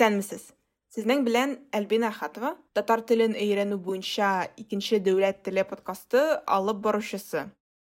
Исәнмесез? 0.00 0.54
Сезнең 0.96 1.26
белән 1.26 1.50
Альбина 1.76 2.08
Хатова, 2.08 2.54
татар 2.72 3.02
телен 3.04 3.34
өйрәнү 3.36 3.76
буенча 3.84 4.46
икенче 4.56 4.96
дәүләт 5.04 5.42
теле 5.44 5.60
подкасты 5.68 6.22
алып 6.48 6.78
баручысы. 6.86 7.42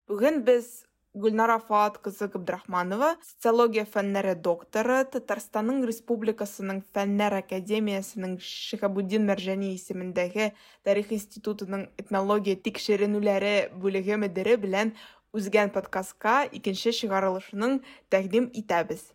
Бүген 0.07 0.37
без 0.47 0.69
Гүлнар 1.11 1.51
Афат 1.57 1.97
кызы 2.05 2.29
Габдрахманова, 2.31 3.17
социология 3.19 3.83
фәннәре 3.83 4.37
докторы, 4.47 5.01
Татарстанның 5.11 5.83
Республикасының 5.89 6.79
Фәннәр 6.95 7.35
академиясының 7.41 8.37
Шихабуддин 8.39 9.27
Мәрҗани 9.27 9.73
исемендәге 9.75 10.53
Тарих 10.87 11.11
институтының 11.19 11.89
этнология 11.99 12.55
тикшеренүләре 12.55 13.75
бүлеге 13.75 14.21
мөдире 14.23 14.55
белән 14.63 14.95
үзгән 15.35 15.75
подкастка 15.75 16.45
икенче 16.47 16.95
чыгарылышының 16.95 17.81
тәкъдим 18.07 18.47
итәбез. 18.55 19.11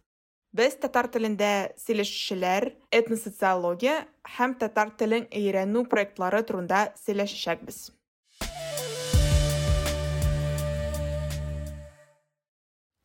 Без 0.56 0.76
татар 0.84 1.10
телендә 1.12 1.50
сөйләшүчеләр, 1.82 2.70
этносоциология 3.00 3.98
һәм 4.38 4.56
татар 4.62 4.94
телен 5.02 5.28
өйрәнү 5.42 5.84
проектлары 5.92 6.42
турында 6.52 6.86
сөйләшәчәкбез. 7.04 7.80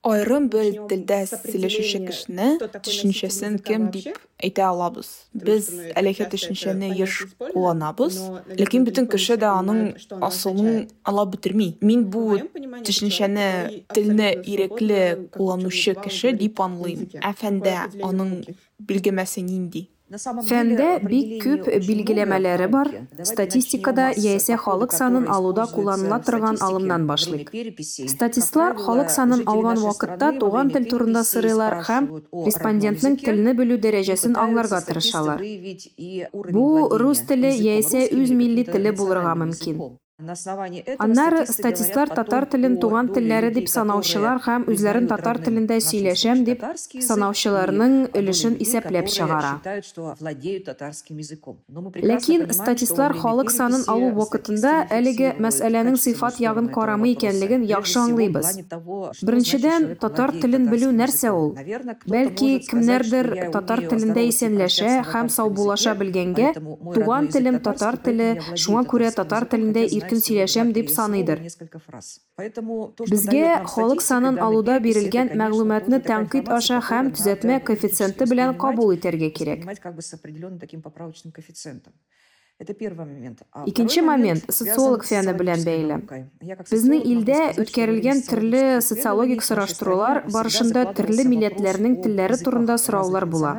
Айрым 0.06 0.50
бер 0.54 0.68
телдә 0.90 1.24
сөйләшүче 1.32 2.00
кешене 2.06 2.48
төшенчәсен 2.86 3.56
кем 3.66 3.88
дип 3.94 4.20
әйтә 4.38 4.68
алабыз. 4.68 5.08
Без 5.34 5.72
әлеге 5.98 6.28
төшенчәне 6.30 6.92
еш 7.00 7.24
кулланабыз, 7.40 8.20
ләкин 8.60 8.86
бөтен 8.86 9.10
кеше 9.10 9.40
дә 9.42 9.50
аның 9.50 9.96
асылын 10.28 10.86
ала 11.10 11.26
бетерми. 11.26 11.72
Мин 11.82 12.06
бу 12.14 12.38
төшенчәне 12.86 13.48
телне 13.96 14.30
ирекле 14.44 15.02
кулланучы 15.34 15.98
кеше 16.04 16.36
дип 16.38 16.62
аңлыйм. 16.62 17.10
Әфәндә 17.26 17.76
аның 18.06 18.38
билгемәсе 18.78 19.42
нинди? 19.42 19.88
Фәндә 20.06 20.88
бик 21.02 21.32
күп 21.42 21.66
билгеләмәләре 21.82 22.68
бар. 22.70 22.90
Статистикада 23.26 24.12
яисә 24.14 24.54
халык 24.62 24.94
санын 24.94 25.26
алуда 25.36 25.66
кулланыла 25.72 26.20
торган 26.22 26.60
алымнан 26.62 27.08
башлыйк. 27.10 27.50
Статистлар 28.14 28.78
халык 28.78 29.10
санын 29.10 29.42
алган 29.50 29.82
вакытта 29.82 30.32
туган 30.38 30.70
тел 30.70 30.86
турында 30.86 31.26
сорыйлар 31.26 31.80
һәм 31.90 32.12
респондентның 32.46 33.18
телне 33.26 33.58
белү 33.58 33.82
дәрәҗәсен 33.82 34.38
аңларга 34.38 34.84
тырышалар. 34.86 35.42
Бу 36.54 36.66
рус 37.02 37.26
теле 37.26 37.56
яисә 37.58 38.06
үз 38.14 38.30
милли 38.30 38.70
теле 38.70 38.94
булырга 38.94 39.34
мөмкин. 39.34 39.82
Аннары 40.18 41.46
статистлар 41.46 42.08
татар 42.08 42.46
телен 42.48 42.78
туган 42.80 43.10
телләре 43.12 43.50
дип 43.52 43.66
санаучылар 43.68 44.38
һәм 44.46 44.64
үзләрен 44.72 45.10
татар 45.12 45.42
телендә 45.44 45.76
сөйләшәм 45.84 46.46
дип 46.48 46.62
санаучыларның 47.04 47.96
өлешен 48.16 48.56
исәпләп 48.64 49.10
чыгара. 49.12 49.60
Ләкин 52.00 52.46
статистлар 52.56 53.12
халык 53.20 53.52
санын 53.52 53.84
алу 53.92 54.14
вакытында 54.16 54.86
әлеге 55.00 55.34
мәсьәләнең 55.44 56.00
сыйфат 56.00 56.40
ягын 56.40 56.72
карамый 56.72 57.18
икәнлеген 57.18 57.68
яхшы 57.68 58.00
аңлыйбыз. 58.06 58.54
Беренчедән, 59.20 59.90
татар 60.00 60.32
телен 60.40 60.72
белү 60.72 60.94
нәрсә 60.96 61.36
ул? 61.36 61.52
Бәлки 62.08 62.62
кемнәрдер 62.70 63.52
татар 63.52 63.84
телендә 63.92 64.24
исәнләшә 64.32 64.96
һәм 65.12 65.28
саубулаша 65.28 65.98
белгәнгә, 66.00 66.56
туган 66.96 67.28
телем 67.36 67.60
татар 67.60 68.00
теле, 68.00 68.32
шуңа 68.56 68.88
күрә 68.88 69.12
татар 69.20 69.50
телендә 69.52 69.84
иркен 70.05 70.21
сөйләшәм 70.25 70.73
дип 70.77 70.91
саныйдыр. 70.93 71.43
Безгә 73.13 73.47
халык 73.75 74.05
санын 74.05 74.41
алуда 74.47 74.79
бирелгән 74.85 75.33
мәгълүматны 75.41 76.03
тәнкыйть 76.07 76.51
аша 76.59 76.81
һәм 76.91 77.13
төзәтмә 77.17 77.61
коэффициенты 77.67 78.29
белән 78.31 78.57
кабул 78.59 78.95
итәргә 78.97 79.31
кирәк. 79.35 79.67
Икенче 82.56 84.02
момент. 84.02 84.46
Социолог 84.48 85.04
фәне 85.04 85.34
белән 85.36 85.64
бәйле. 85.68 85.98
Безнең 86.70 87.02
илдә 87.04 87.40
үткәрелгән 87.60 88.22
төрле 88.24 88.62
социологик 88.80 89.44
сораштырулар 89.44 90.22
барышында 90.32 90.86
төрле 90.96 91.26
милләтләрнең 91.28 91.98
телләре 92.06 92.40
турында 92.40 92.78
сораулар 92.80 93.28
була. 93.28 93.52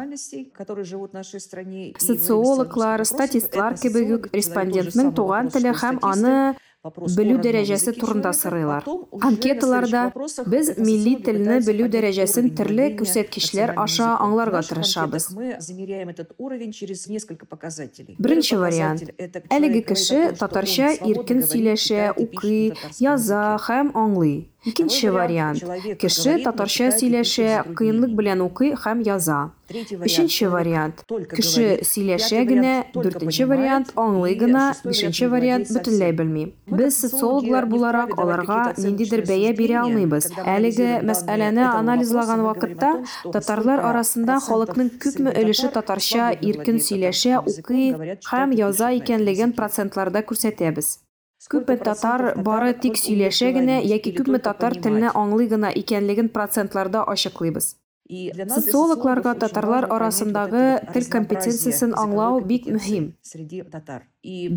Социологлар, 2.07 3.05
статистлар 3.05 3.77
кебек 3.83 4.15
үк 4.17 4.31
респондентның 4.33 5.13
туган 5.21 5.53
теле 5.53 5.77
һәм 5.77 6.01
аны 6.01 6.57
белү 7.17 7.37
дәрәҗәсе 7.45 7.95
турында 7.99 8.33
сорыйлар. 8.37 8.85
Анкеталарда 9.29 10.03
без 10.47 10.73
милли 10.79 11.17
телне 11.27 11.59
белү 11.67 11.89
дәрәҗәсен 11.93 12.51
төрле 12.59 12.89
күрсәткечләр 12.99 13.75
аша 13.85 14.13
аңларга 14.25 14.63
тырышабыз. 14.69 15.29
Беренче 18.19 18.59
вариант. 18.65 19.15
Әлеге 19.51 19.83
кеше 19.93 20.21
татарча 20.39 20.93
иркен 21.13 21.43
сөйләшә, 21.43 22.13
укый, 22.17 22.75
яза 23.01 23.57
һәм 23.69 23.95
аңлый. 23.95 24.37
Икенче 24.67 25.11
вариант. 25.15 25.63
Кеше 26.01 26.41
татарча 26.43 26.91
сөйләшә, 26.91 27.63
кыенлык 27.79 28.17
белән 28.19 28.43
укый 28.43 28.73
һәм 28.75 29.05
яза. 29.07 29.53
Өченче 29.71 30.49
вариант. 30.51 31.05
Кеше 31.07 31.79
сөйләшә 31.87 32.43
генә, 32.51 32.73
дүртенче 32.95 33.47
вариант 33.47 33.93
аңлый 33.95 34.35
гына, 34.39 34.65
бишенче 34.83 35.31
вариант 35.31 35.71
бөтенләй 35.71 36.13
белми. 36.19 36.45
Без 36.67 36.99
социологлар 36.99 37.67
буларак 37.71 38.19
аларга 38.19 38.75
ниндидер 38.79 39.23
бәя 39.31 39.55
бирә 39.55 39.81
алмыйбыз. 39.85 40.33
Әлеге 40.43 41.01
мәсьәләне 41.07 41.67
анализлаган 41.71 42.43
вакытта 42.51 42.93
татарлар 43.31 43.87
арасында 43.93 44.43
халыкның 44.51 44.93
күпме 45.03 45.35
өлеше 45.43 45.71
татарча 45.79 46.33
иркен 46.43 46.83
сөйләшә, 46.83 47.43
укый 47.47 48.19
һәм 48.31 48.55
яза 48.67 48.91
икәнлеген 48.99 49.55
процентларда 49.55 50.27
күрсәтәбез. 50.27 50.97
Күпме 51.51 51.77
татар 51.79 52.33
бары 52.43 52.73
тик 52.75 52.97
сөйләшә 52.99 53.53
генә 53.55 53.81
яки 53.87 54.13
күпме 54.17 54.41
татар 54.43 54.75
телне 54.75 55.13
аңлый 55.15 55.47
гына 55.53 55.71
икәнлеген 55.83 56.31
процентларда 56.35 57.05
ачыклыйбыз. 57.13 57.77
Социологларга 58.07 59.35
татарлар 59.35 59.87
арасындагы 59.91 60.65
тел 60.95 61.07
компетенциясын 61.11 61.95
аңлау 61.99 62.39
бик 62.51 62.69
мөһим. 62.71 63.09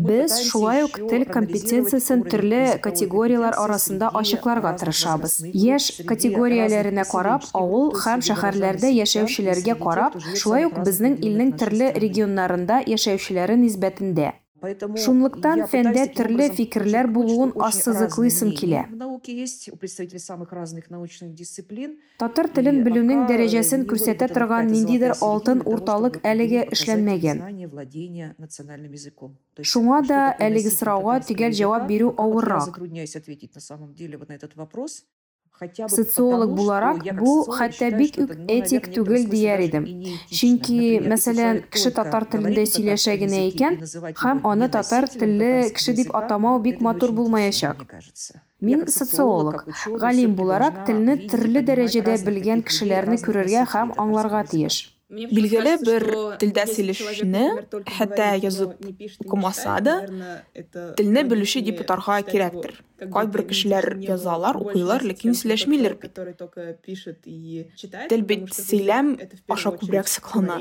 Без 0.06 0.36
шулай 0.50 0.84
ук 0.86 0.98
тел 1.10 1.24
компетенциясын 1.26 2.22
төрле 2.30 2.78
категориялар 2.82 3.58
арасында 3.58 4.10
ачыкларга 4.22 4.74
тырышабыз. 4.78 5.40
Яшь 5.52 5.90
категорияләренә 6.06 7.06
карап, 7.10 7.48
авыл 7.54 7.90
һәм 8.04 8.22
шәһәрләрдә 8.28 8.92
яшәүчеләргә 8.98 9.78
карап, 9.82 10.20
шулай 10.34 10.70
ук 10.70 10.78
безнең 10.86 11.18
илнең 11.18 11.56
төрле 11.58 11.90
регионнарында 12.06 12.84
яшәүчеләре 12.86 13.58
нисбәтендә. 13.64 14.30
Шунлыктан 14.60 15.62
фәндә 15.72 16.02
төрле 16.16 16.46
фикерләр 16.56 17.06
булуын 17.14 17.52
ассызыклыйсым 17.66 18.50
килә. 18.58 18.82
Татар 22.22 22.48
телен 22.58 22.82
белүнең 22.84 23.22
дәрәҗәсен 23.30 23.86
күрсәтә 23.92 24.28
торган 24.34 24.68
ниндидер 24.72 25.16
алтын 25.28 25.62
урталык 25.72 26.20
әлегә 26.32 26.66
эшләнмәгән. 26.76 27.42
Шуңа 29.72 30.02
да 30.10 30.20
әлеге 30.48 30.74
сорауга 30.76 31.16
төгәл 31.30 31.56
җавап 31.62 31.88
бирү 31.88 32.12
авыррак. 32.26 32.80
Социолог 35.88 36.54
буларак, 36.56 37.02
бу 37.18 37.32
хәтта 37.52 37.90
бик 37.92 38.16
үк 38.22 38.30
этик 38.48 38.86
түгел 38.94 39.26
дияр 39.28 39.60
идем. 39.60 39.88
Чөнки, 40.32 41.00
мәсәлән, 41.04 41.64
кеше 41.68 41.92
татар 41.96 42.24
телендә 42.32 42.64
сөйләшә 42.64 43.16
генә 43.20 43.42
икән, 43.50 43.76
һәм 44.22 44.40
аны 44.48 44.70
татар 44.72 45.08
телле 45.12 45.68
кеше 45.76 45.92
дип 45.98 46.14
атамау 46.16 46.62
бик 46.64 46.80
матур 46.80 47.12
булмаячак. 47.12 47.84
Мин 48.60 48.86
социолог, 48.88 49.66
галим 50.00 50.34
буларак 50.36 50.86
телне 50.86 51.18
төрле 51.28 51.60
дәрәҗәдә 51.64 52.16
белгән 52.24 52.64
кешеләрне 52.64 53.20
күрергә 53.20 53.66
һәм 53.74 53.92
аңларга 54.00 54.46
тиеш. 54.48 54.80
Билгеле 55.09 55.75
бер 55.85 56.03
телдә 56.41 56.63
сөйләшүчене, 56.65 57.43
хәтта 57.93 58.31
язып 58.41 58.71
укымаса 59.21 59.75
да, 59.85 59.93
телне 60.97 61.21
белүче 61.29 61.61
дип 61.67 61.83
атарга 61.83 62.17
кирәктер. 62.25 62.73
Кайбер 63.13 63.43
кешеләр 63.51 63.99
язалар, 64.01 64.57
укыйлар, 64.57 65.05
ләкин 65.05 65.37
сөйләшмиләр 65.37 65.99
бит. 66.01 66.17
Тел 68.09 68.25
бит 68.31 68.49
сөйләм 68.57 69.13
аша 69.55 69.75
күбрәк 69.77 70.09
саклана. 70.09 70.57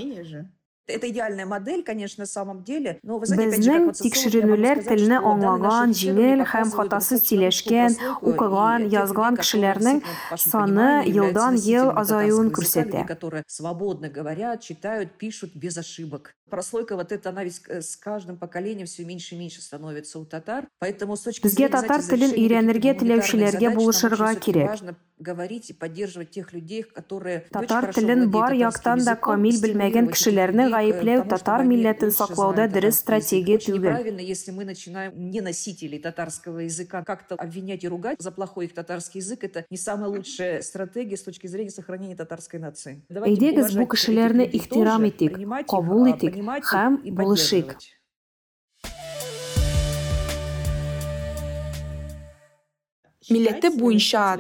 Это 0.90 1.10
идеальная 1.10 1.46
модель, 1.46 1.84
конечно, 1.84 2.26
самом 2.26 2.64
деле. 2.64 3.00
Но, 3.04 3.20
вы 3.20 3.26
знаете, 3.26 3.58
Безнең 3.60 3.92
тикшеренүләр 3.94 4.82
телне 4.88 5.20
аңлаган, 5.20 5.94
җиңел 5.94 6.44
һәм 6.50 6.72
хатасыз 6.74 7.24
сөйләшкән, 7.28 7.98
укыган, 8.22 8.88
язган 8.90 9.38
кешеләрнең 9.40 10.02
саны 10.36 10.90
елдан 11.08 11.60
ел 11.62 11.92
азаюын 11.94 12.52
күрсәтә. 12.56 13.06
Которые 13.08 13.44
свободно 13.48 14.10
говорят, 14.10 14.62
читают, 14.62 15.12
пишут 15.18 15.56
без 15.56 15.78
ошибок. 15.78 16.34
Прослойка 16.50 16.96
вот 16.96 17.12
эта, 17.12 17.30
она 17.30 17.44
ведь 17.44 17.62
с 17.68 17.96
каждым 17.96 18.38
поколением 18.38 18.88
все 18.88 19.06
меньше 19.06 19.36
и 19.36 19.38
меньше 19.38 19.62
становится 19.62 20.20
у 20.20 20.26
татар. 20.26 20.66
Поэтому 20.80 21.16
с 21.16 21.22
точки 21.22 21.46
Безгә 21.46 21.70
татар 21.70 22.02
телен 22.02 22.34
өйрәнергә 22.34 22.98
теләүчеләргә 23.02 23.76
булышырга 23.76 24.34
кирәк. 24.36 24.96
Говорить 25.20 25.70
и 25.70 25.74
поддерживать 25.74 26.32
тех 26.32 26.54
людей, 26.54 26.84
которые 26.84 27.42
Татар 27.52 27.94
телен 27.94 28.32
бар 28.32 28.54
яктан 28.54 29.04
да 29.04 29.18
камил 29.20 29.60
белмәгән 29.60 30.08
кешеләрне 30.14 30.70
гаепләү 30.72 31.26
татар 31.28 31.66
милләтен 31.68 32.14
саклауда 32.16 32.70
дөрес 32.72 33.02
стратегия 33.04 33.58
түгел. 33.60 33.92
Неправильно, 33.92 34.22
если 34.22 34.52
мы 34.52 34.64
начинаем 34.64 35.30
не 35.30 35.42
носителей 35.42 36.00
татарского 36.00 36.60
языка 36.60 37.04
как-то 37.04 37.36
обвинять 37.36 37.84
и 37.84 37.90
ругать 37.90 38.22
за 38.22 38.32
плохой 38.32 38.68
их 38.68 38.74
татарский 38.74 39.20
язык, 39.20 39.44
это 39.44 39.66
не 39.70 39.76
самая 39.76 40.08
лучшая 40.08 40.62
стратегия 40.62 41.18
с 41.18 41.24
точки 41.24 41.48
зрения 41.48 41.70
сохранения 41.70 42.16
татарской 42.16 42.62
нации. 42.62 43.04
Әйдәгез 43.12 43.76
бу 43.76 43.88
кешеләрне 43.92 44.48
ихтирам 44.48 45.04
итик, 45.04 45.36
кабул 45.68 46.08
итик 46.16 46.40
һәм 46.40 47.04
булышыйк. 47.12 47.76
Милләте 53.30 53.70
буенча 53.70 54.40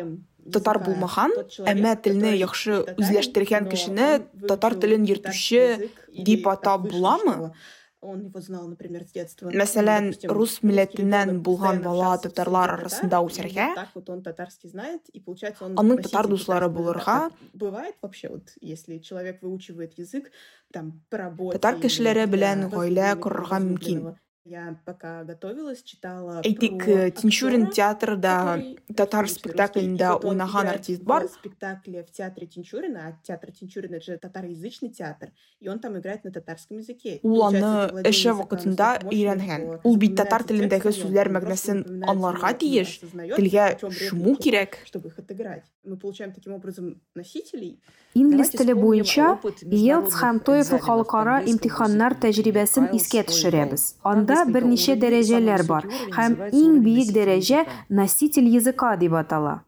татар 0.53 0.79
булмаган, 0.83 1.33
әмма 1.69 1.95
телне 2.03 2.35
яхшы 2.37 2.81
үзләштергән 2.95 3.69
кешене 3.71 4.11
татар 4.47 4.77
телен 4.79 5.05
йөртүче 5.09 5.89
дип 6.13 6.47
атап 6.51 6.87
буламы? 6.89 7.53
Он 8.01 8.21
его 8.21 8.39
знал, 8.39 8.65
например, 8.69 9.03
с 9.03 9.11
детства. 9.11 9.51
Мәсәлән, 9.51 10.13
рус 10.31 10.61
милләтеннән 10.63 11.41
булган 11.43 11.81
бала 11.83 12.13
татарлар 12.23 12.77
арасында 12.77 13.19
үсәргә, 13.27 13.73
Так 13.75 13.89
вот 13.93 14.09
он 14.09 14.21
татарский 14.23 14.69
знает, 14.69 15.09
и 15.09 15.19
получается 15.19 15.65
он... 15.65 15.75
Аның 15.75 15.99
татар 16.05 16.29
дуслары 16.31 16.69
булырга. 16.69 17.29
Бывает 17.53 17.95
вообще, 18.01 18.29
вот, 18.29 18.55
если 18.61 18.99
человек 18.99 19.41
выучивает 19.41 19.97
язык, 19.99 20.31
там, 20.71 21.03
по 21.09 21.17
работе... 21.17 21.59
Татар 21.59 21.75
кешеләре 21.75 22.25
белән 22.25 22.69
гаилә 22.71 23.17
корырга 23.19 23.59
мөмкин. 23.59 24.15
Я 24.45 24.79
пока 24.85 25.23
готовилась, 25.25 25.83
читала 25.83 26.41
Әйтик, 26.45 26.83
про 26.83 27.11
Тинчурин 27.11 27.67
театрда 27.67 28.63
татар 28.95 29.25
уйнаган 29.25 30.61
играет 30.61 30.75
артист 30.75 31.03
бар. 31.03 31.27
спектакле 31.27 32.03
в 32.03 32.11
театре 32.11 32.47
Тинчурина, 32.47 33.07
а 33.07 33.25
театр 33.25 33.51
Тинчурина 33.51 33.95
это 33.95 34.05
же 34.05 34.17
татароязычный 34.17 34.89
театр, 34.89 35.31
и 35.59 35.67
он 35.67 35.79
там 35.79 35.99
играет 35.99 36.23
на 36.23 36.31
татарском 36.31 36.77
языке. 36.77 37.19
Ул 37.21 37.43
аны 37.43 37.91
владение 37.91 38.09
эше 38.09 38.33
вакытында 38.33 38.89
өйрәнгән. 39.11 39.81
Ул 39.83 39.97
бит 39.97 40.15
татар 40.15 40.43
телендәге 40.47 40.95
сүзләр 40.95 41.29
мәгънәсен 41.35 41.83
запоминается 41.83 42.11
аңларга 42.13 42.53
тиеш. 42.57 42.99
Телгә 43.35 43.77
чём 43.81 43.91
шуму 43.91 44.35
кирәк. 44.35 44.79
чтобы 44.85 45.09
их 45.09 45.19
отыграть. 45.19 45.65
Мы 45.83 45.97
получаем 45.97 46.31
таким 46.31 46.53
образом 46.53 47.01
носителей, 47.13 47.81
Инглиз 48.15 48.49
теле 48.49 48.73
буенча 48.73 49.37
IELTS 49.43 50.15
һәм 50.17 50.39
TOEFL 50.41 50.79
халыкара 50.81 51.35
имтиханнар 51.45 52.15
тәҗрибәсен 52.17 52.89
искә 52.97 53.21
төшерәбез. 53.29 53.83
Анда 54.01 54.28
берничә 54.54 54.96
дәрәҗәләр 55.00 55.66
бар 55.68 55.88
һәм 56.16 56.36
иң 56.52 56.80
биек 56.84 57.12
дәрәҗә 57.16 57.64
носитель 57.88 58.48
языка 58.48 58.96
дип 58.96 59.14
атала. 59.14 59.64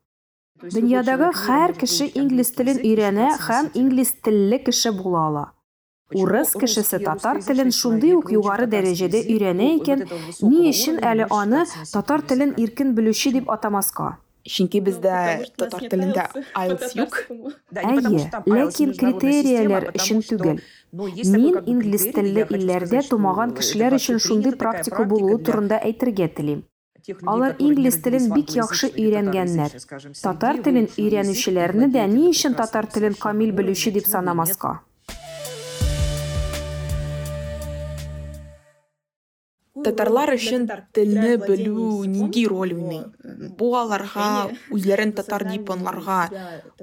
Дөньядагы 0.62 1.32
һәр 1.46 1.74
кеше 1.80 2.06
инглиз 2.14 2.50
телен 2.56 2.78
өйрәнә 2.80 3.28
һәм 3.48 3.70
инглиз 3.74 4.14
телле 4.24 4.58
кеше 4.58 4.92
була 4.92 5.26
ала. 5.28 5.44
Урыс 6.14 6.52
кешесе 6.54 6.98
татар 6.98 7.42
телен 7.42 7.72
шундый 7.72 8.14
ук 8.14 8.30
югары 8.30 8.68
дәрәҗәдә 8.70 9.24
өйрәнә 9.26 9.72
икән, 9.80 10.04
ни 10.42 10.68
өчен 10.70 11.00
әле 11.02 11.26
аны 11.34 11.64
татар 11.92 12.22
телен 12.22 12.54
иркен 12.56 12.94
белүче 12.94 13.32
дип 13.34 13.50
атамаска? 13.50 14.16
Что 14.43 14.63
нас 14.81 15.51
татар 15.55 15.83
телендә 15.89 16.23
IELTS 16.57 16.95
юк. 16.97 17.17
Әйе, 17.77 18.23
ләкин 18.49 18.93
критерияләр 18.97 19.91
өчен 19.93 20.23
түгел. 20.25 20.59
Мин 20.91 21.61
инглиз 21.69 22.07
телле 22.15 22.47
илләрдә 22.49 23.03
тумаган 23.09 23.53
кешеләр 23.53 23.99
өчен 23.99 24.19
шундый 24.19 24.57
практика 24.57 25.05
булуы 25.05 25.37
турында 25.45 25.77
әйтергә 25.77 26.31
телим. 26.33 26.63
Алар 27.25 27.55
инглиз 27.59 28.01
телен 28.01 28.29
бик 28.33 28.55
яхшы 28.57 28.89
өйрәнгәннәр. 28.89 29.77
Татар 30.21 30.61
телен 30.65 30.89
өйрәнүчеләрне 30.97 31.89
дә 31.93 32.07
ни 32.09 32.29
өчен 32.29 32.57
татар 32.57 32.89
телен 32.89 33.13
камил 33.13 33.53
белүче 33.57 33.93
дип 33.93 34.09
санамаска? 34.09 34.79
Татарлар 39.85 40.33
өчен 40.35 40.67
телне 40.93 41.37
белү 41.41 42.05
нинди 42.07 42.45
роль? 42.49 42.73
Бу 43.57 43.71
аларга 43.77 44.49
үзләрен 44.73 45.13
татар 45.17 45.45
дип 45.49 45.69
аңларга, 45.73 46.19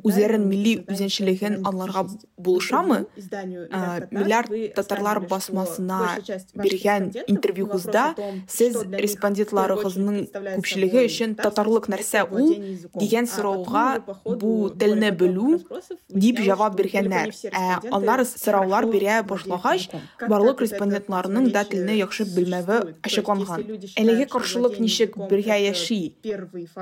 үзләрен 0.02 0.46
милли 0.48 0.74
үзенчәлеген 0.90 1.60
аңларга 1.68 2.04
булышамы? 2.36 3.04
Миллиард 3.18 4.54
татарлар 4.76 5.20
басмасына 5.30 6.18
биргән 6.58 7.10
интервьюгызда 7.26 8.04
сез 8.50 8.80
респондентларыгызның 8.92 10.20
күпчелеге 10.56 11.04
өчен 11.08 11.36
татарлык 11.38 11.88
нәрсә 11.92 12.24
ул 12.28 12.54
дигән 12.98 13.28
сорауга 13.30 13.86
бу 14.24 14.70
телне 14.78 15.12
белү 15.12 15.60
дип 16.08 16.42
җавап 16.44 16.78
биргәннәр. 16.78 17.34
Ә 17.52 17.80
аннары 17.94 18.26
сораулар 18.28 18.88
бирә 18.90 19.22
башлагач, 19.28 19.88
барлык 20.26 20.62
респондентларның 20.64 21.50
да 21.54 21.64
телне 21.68 21.98
яхшы 21.98 22.26
белмәве 22.34 22.87
ачыкланган. 23.02 23.64
Әлеге 23.98 24.26
каршылык 24.30 24.78
ничек 24.80 25.16
бергә 25.30 25.58
яши? 25.62 26.14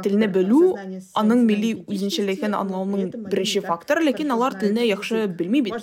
Телне 0.05 0.29
белү 0.33 0.75
аның 1.17 1.45
милли 1.49 1.73
үзенчәлеген 1.87 2.57
аңлауның 2.59 3.27
беренче 3.31 3.63
факторы, 3.65 4.05
ләкин 4.11 4.35
алар 4.37 4.59
телне 4.61 4.87
яхшы 4.87 5.27
белми 5.27 5.63
бит. 5.67 5.75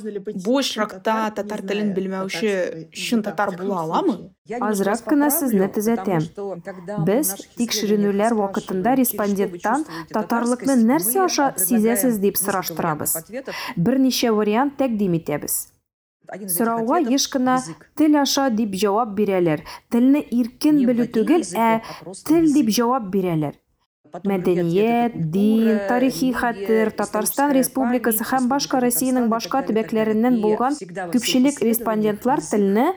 Бу 0.46 0.60
очракта 0.60 1.31
татар 1.36 1.66
телен 1.66 1.94
белмәүче 1.98 2.90
чын 2.94 3.24
татар 3.25 3.56
була 3.58 3.84
аламы? 3.84 4.18
Азрак 4.60 5.06
кына 5.08 5.30
сезне 5.31 5.70
төзәтәм. 5.72 6.26
Без 7.08 7.34
тикшеренүләр 7.58 8.36
вакытында 8.36 8.96
респонденттан 9.00 9.86
татарлыкны 10.12 10.76
нәрсә 10.84 11.24
аша 11.28 11.54
сизәсез 11.58 12.19
дип 12.19 12.40
сораштырабыз. 12.42 13.16
Берничә 13.78 14.36
вариант 14.36 14.76
тәкъдим 14.81 15.16
итәбез. 15.22 15.73
Сорауга 16.48 17.00
еш 17.12 17.28
кына 17.28 17.58
тел 17.96 18.16
аша 18.22 18.50
дип 18.50 18.75
җавап 18.80 19.12
бирәләр. 19.18 19.66
Телне 19.92 20.24
иркен 20.31 20.80
белү 20.88 21.10
түгел, 21.12 21.44
ә 21.56 21.81
тел 22.28 22.48
дип 22.54 22.72
җавап 22.72 23.12
бирәләр. 23.14 23.60
Мәдәният, 24.30 25.16
дин, 25.33 25.80
тарихи 25.90 26.30
хәтер, 26.38 26.92
Татарстан 26.94 27.56
Республикасы 27.57 28.28
һәм 28.30 28.45
башка 28.52 28.78
Россиянең 28.83 29.26
башка 29.31 29.64
төбәкләреннән 29.66 30.38
булган 30.44 30.78
күпчелек 31.16 31.57
респондентлар 31.66 32.44
телне 32.45 32.92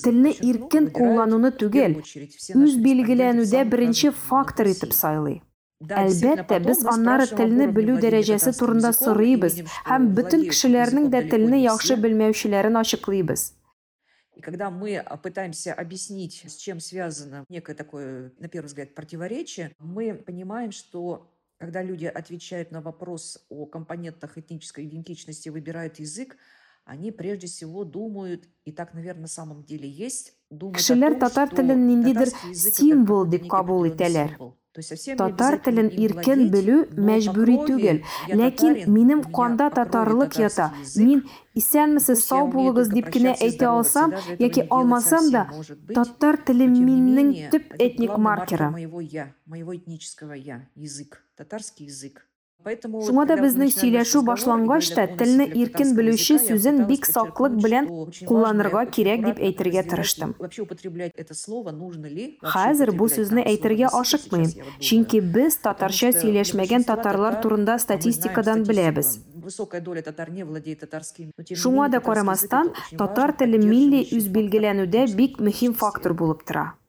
телне 0.00 0.32
иркен 0.40 0.88
куллануны 0.88 1.52
түгел, 1.60 1.98
үз 2.00 2.78
билгеләнүдә 2.86 3.66
беренче 3.68 4.10
фактор 4.10 4.72
итеп 4.72 4.96
сайлый. 4.96 5.42
Әлбәттә, 5.88 6.60
без 6.64 6.84
аннары 6.84 7.26
телне 7.26 7.66
белү 7.66 7.98
дәрәҗәсе 8.02 8.54
турында 8.58 8.92
сорыйбыз 8.96 9.60
һәм 9.90 10.08
бөтен 10.16 10.46
кешеләрнең 10.48 11.10
дә 11.12 11.24
телне 11.30 11.60
яхшы 11.64 11.96
белмәүчеләрен 12.00 12.80
ачыклыйбыз. 12.80 13.52
И 14.36 14.40
когда 14.40 14.70
мы 14.70 14.96
а, 14.96 15.16
пытаемся 15.16 15.72
объяснить, 15.72 16.44
с 16.48 16.56
чем 16.56 16.80
связано 16.80 17.44
некое 17.48 17.74
такое, 17.74 18.32
на 18.38 18.48
первый 18.48 18.66
взгляд, 18.66 18.94
противоречие, 18.94 19.70
мы 19.78 20.14
понимаем, 20.14 20.72
что 20.72 21.30
когда 21.58 21.82
люди 21.82 22.06
отвечают 22.06 22.72
на 22.72 22.80
вопрос 22.80 23.46
о 23.48 23.66
компонентах 23.66 24.36
этнической 24.36 24.86
идентичности, 24.86 25.50
выбирают 25.50 26.00
язык, 26.00 26.36
они 26.84 27.12
прежде 27.12 27.46
всего 27.46 27.84
думают, 27.84 28.48
и 28.64 28.72
так, 28.72 28.92
наверное, 28.92 29.22
на 29.22 29.28
самом 29.28 29.64
деле 29.64 29.88
есть, 29.88 30.34
думают 30.50 30.90
о 30.90 30.96
том, 30.98 31.18
татар 31.20 31.46
что 31.48 31.56
телен 31.56 31.86
ниндидер 31.86 32.28
символ 32.54 33.26
дип 33.26 33.48
кабул 33.48 33.86
итәләр. 33.88 34.36
Татар 34.74 35.60
телен 35.62 35.86
иркен 35.86 36.48
белү 36.50 36.76
но 36.90 37.04
мәҗбүри 37.08 37.56
түгел, 37.68 38.00
ләкин 38.40 38.80
минем 38.90 39.22
канда 39.36 39.68
крови 39.70 39.76
татарлык 39.76 40.38
ята. 40.40 40.66
Мин 40.96 41.22
исәнмесез, 41.54 42.24
сау 42.26 42.48
булыгыз 42.50 42.90
дип 42.90 43.12
кенә 43.14 43.36
әйтә 43.38 43.70
алсам, 43.70 44.16
яки 44.42 44.66
алмасам 44.68 45.30
да, 45.30 45.46
татар 45.94 46.40
теле 46.42 46.66
менее, 46.66 47.50
төп 47.54 47.70
этник 47.78 48.18
маркеры. 48.18 48.70
моего 48.70 49.00
я, 49.00 49.32
моего 49.46 49.76
этнического 49.76 50.32
я, 50.32 50.66
язык, 50.74 51.22
татарский 51.36 51.86
язык. 51.86 52.26
Шуңа 52.64 53.26
да 53.28 53.36
безнең 53.36 53.68
сөйләшү 53.74 54.22
башлангач 54.24 54.86
та 54.96 55.04
телне 55.20 55.44
иркен 55.52 55.90
белүче 55.96 56.38
сүзен 56.40 56.86
бик 56.88 57.04
саклык 57.04 57.60
подчеркнуть, 57.60 57.64
белән 57.64 57.84
кулланырга 58.28 58.86
кирәк 58.88 59.20
дип 59.26 59.36
аккуратно 59.36 59.44
әйтергә 59.48 59.82
тырыштым. 59.90 60.30
Хәзер 62.54 62.88
бу 62.96 63.04
сүзне 63.12 63.42
әйтергә 63.52 63.88
ашыкмыйм, 64.00 64.50
чөнки 64.80 65.18
без 65.20 65.52
Потому 65.58 65.64
татарча 65.66 66.08
что 66.12 66.20
для 66.20 66.22
сөйләшмәгән 66.22 66.82
татарлар 66.88 67.34
татар, 67.36 67.42
турында 67.42 67.74
статистикадан 67.78 68.62
беләбез. 68.64 69.18
Не 69.34 69.40
Шуңа 71.60 71.88
да 71.92 72.00
карамастан, 72.00 72.72
татар 72.96 73.36
теле 73.36 73.60
милли 73.60 74.00
поддерживающий 74.00 74.16
үз 74.16 74.24
фактор 74.24 74.32
билгеләнүдә 74.32 75.12
в 75.12 75.14
бик 75.20 75.36
мөһим 75.38 75.76
фактор 75.76 76.16
булып 76.16 76.48
тора. 76.48 76.80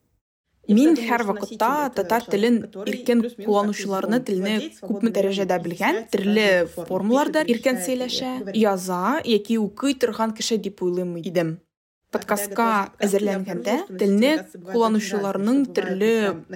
Мин 0.68 0.96
һәр 0.98 1.22
вакытта 1.28 1.90
татар 1.94 2.24
телен 2.26 2.56
иркен 2.86 3.22
кулланучыларны 3.44 4.18
телне 4.26 4.56
күпме 4.80 5.12
дәрәҗәдә 5.14 5.58
белгән, 5.62 6.00
төрле 6.10 6.66
формаларда 6.74 7.44
иркен 7.46 7.78
сөйләшә, 7.84 8.32
яза 8.56 9.20
яки 9.24 9.58
укый 9.62 9.94
торган 9.94 10.34
кеше 10.34 10.58
дип 10.58 10.82
уйлыйм 10.82 11.16
идем. 11.22 11.58
Подкастка 12.10 12.94
әзерләнгәндә 13.02 13.76
телне 14.00 14.32
кулланучыларның 14.72 15.62
төрле 15.76 16.14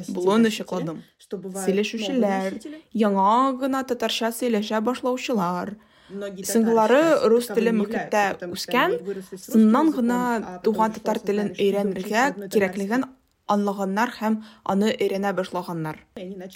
булуын 0.09 0.51
ачыкладым. 0.51 1.05
Сөйләшүчеләр, 1.31 2.59
яңа 2.95 3.31
гына 3.63 3.85
татарча 3.87 4.33
сөйләшә 4.35 4.83
башлаучылар, 4.91 5.77
Соңгылары 6.11 7.29
рус 7.31 7.47
теле 7.55 7.71
мөхиттә 7.71 8.49
үскән, 8.51 8.97
сыннан 9.39 9.93
гына 9.95 10.19
туган 10.65 10.97
татар 10.97 11.21
телен 11.23 11.53
өйрәнергә 11.55 12.25
кирәклеген 12.51 13.05
аңлаганнар 13.52 14.12
һәм 14.20 14.40
аны 14.66 14.92
өйрәнә 14.96 15.34
башлаганнар. 15.38 16.00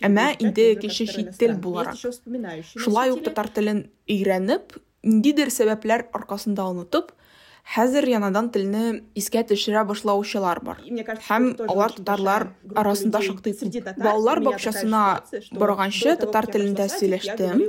Әмма 0.02 0.32
инде 0.40 0.74
кеше 0.82 1.06
чит 1.06 1.36
тел 1.38 1.56
буларак. 1.62 1.98
Шулай 2.76 3.14
ук 3.14 3.24
татар 3.28 3.50
телен 3.54 3.86
өйрәнеп, 4.10 4.78
ниндидер 5.04 5.54
сәбәпләр 5.54 6.08
аркасында 6.18 6.66
онытып, 6.74 7.12
хәзер 7.76 8.08
янадан 8.10 8.50
телне 8.54 9.04
искә 9.20 9.44
төшерә 9.52 9.84
башлаучылар 9.90 10.62
бар. 10.66 10.80
Һәм 11.28 11.52
алар 11.68 11.94
татарлар 11.98 12.48
арасында 12.76 13.22
шактый 13.22 13.54
Балалар 13.98 14.42
бакчасына 14.48 15.04
барганчы 15.52 16.16
татар 16.24 16.50
телендә 16.50 16.90
сөйләштем. 16.96 17.62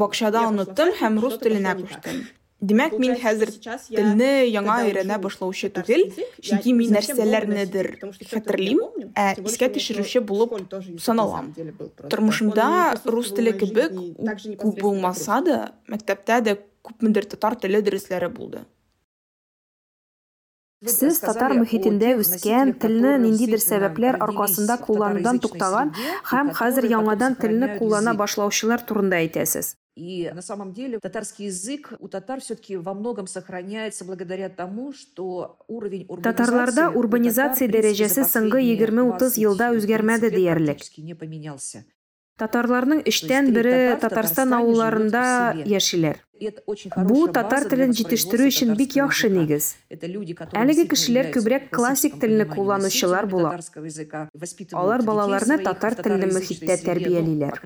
Бакчада 0.00 0.46
оныттым 0.48 0.94
һәм 1.02 1.20
рус 1.20 1.36
теленә 1.42 1.76
күчтем. 1.82 2.24
Димәк, 2.59 2.97
мин 2.99 3.13
хәзер 3.15 3.53
телне 3.87 4.45
яңа 4.51 4.81
өйрәнә 4.83 5.15
башлаучы 5.23 5.69
түгел, 5.71 6.09
чөнки 6.43 6.73
мин 6.75 6.91
нәрсәләрнедер 6.97 7.87
хәтерлим, 8.33 8.81
ә 9.15 9.31
искә 9.39 9.69
төшерүче 9.77 10.19
булып 10.19 10.57
саналам. 10.99 11.53
Тормышымда 12.11 12.67
рус 13.07 13.31
теле 13.37 13.55
кебек 13.55 13.95
күп 14.59 14.81
булмаса 14.81 15.39
да, 15.45 15.61
мәктәптә 15.87 16.41
дә 16.49 16.57
күпмедер 16.83 17.31
татар 17.31 17.55
теле 17.55 17.79
дәресләре 17.85 18.27
булды. 18.27 18.65
Сез 20.83 21.17
татар 21.19 21.55
мөхитендә 21.59 22.13
үскән, 22.19 22.75
телне 22.79 23.17
ниндидер 23.23 23.59
сәбәпләр 23.63 24.19
аркасында 24.23 24.77
кулланудан 24.83 25.39
туктаган 25.43 25.91
һәм 26.27 26.51
хәзер 26.55 26.87
яңадан 26.91 27.35
телне 27.39 27.75
куллана 27.79 28.15
башлаучылар 28.19 28.83
турында 28.87 29.19
әйтәсез. 29.19 29.75
И 29.99 30.31
на 30.33 30.41
самом 30.41 30.71
деле 30.71 30.97
татарский 30.97 31.47
язык 31.47 31.91
у 31.99 32.07
татар 32.07 32.39
все-таки 32.39 32.77
во 32.77 32.93
многом 32.93 33.27
сохраняется 33.27 34.05
благодаря 34.05 34.47
тому, 34.47 34.93
что 34.93 35.59
уровень 35.67 36.05
урбанизации... 36.07 36.31
Татарларда 36.31 36.89
урбанизация 36.89 37.67
дәрәҗәсе 37.67 38.23
соңгы 38.23 38.63
20-30 38.63 39.35
елда 39.43 39.73
не 41.03 41.15
поменялся. 41.15 41.83
Татарларның 42.39 43.03
эштән 43.11 43.51
бере 43.51 43.97
Татарстан 43.99 44.55
авылларында 44.55 45.23
яшиләр. 45.67 46.23
Бу 46.39 47.27
татар 47.35 47.65
телен 47.71 47.91
җитештерү 47.95 48.47
өчен 48.47 48.75
бик 48.79 48.95
яхшы 48.95 49.29
нигез. 49.33 49.73
Әлеге 49.91 50.85
кешеләр 50.91 51.31
күбрәк 51.35 51.67
классик 51.75 52.15
телне 52.21 52.45
кулланучылар 52.47 53.27
була. 53.27 53.51
Алар 54.71 55.03
балаларны 55.03 55.59
татар 55.65 55.97
телле 55.99 56.31
мөхиттә 56.31 56.79
тәрбиялиләр. 56.85 57.59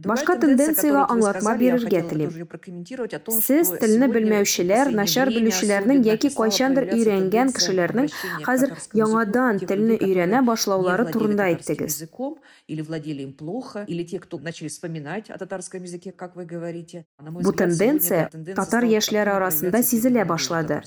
Башка 0.00 0.38
тенденцияга 0.40 1.02
аңлатма 1.12 1.52
бирергә 1.60 2.00
телим. 2.08 2.30
Сез 3.44 3.72
телне 3.82 4.08
белмәүчеләр, 4.08 4.92
начар 4.96 5.28
белүчеләрнең 5.34 6.00
яки 6.06 6.30
кайчандыр 6.32 6.88
өйрәнгән 6.94 7.52
кешеләрнең 7.52 8.08
хәзер 8.46 8.72
яңадан 8.96 9.60
телне 9.66 9.98
өйрәнә 10.00 10.40
башлаулары 10.46 11.10
турында 11.12 11.50
әйттегез. 11.52 12.06
Или 12.70 12.82
владели 12.82 13.22
им 13.22 13.32
плохо, 13.34 13.84
или 13.88 14.04
те, 14.04 14.20
кто 14.20 14.38
начали 14.38 14.68
вспоминать 14.68 15.28
о 15.28 15.36
татарском 15.36 15.82
языке, 15.82 16.12
как 16.12 16.36
вы 16.36 16.44
говорите. 16.44 16.69
Бу 17.44 17.52
тенденция 17.52 18.28
татар 18.56 18.84
яшьләре 18.88 19.32
арасында 19.36 19.80
сизелә 19.86 20.24
башлады. 20.28 20.80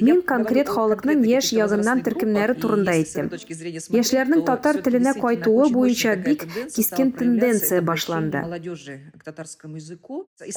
Мин 0.00 0.22
конкрет 0.22 0.70
халыкның 0.72 1.24
яшь 1.28 1.52
ягыннан 1.56 2.02
төркемнәре 2.06 2.56
турында 2.62 2.96
әйттем. 2.98 3.30
Яшьләрнең 3.94 4.44
татар 4.48 4.80
теленә 4.86 5.14
кайтуы 5.20 5.68
буенча 5.74 6.16
бик 6.16 6.46
кискен 6.74 7.12
тенденция 7.12 7.82
башланды. 7.82 8.42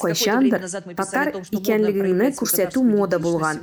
Кайчандыр 0.02 0.68
татар 0.96 1.32
икәнлегеңне 1.50 2.32
күрсәтү 2.40 2.82
мода 2.86 3.22
булган. 3.22 3.62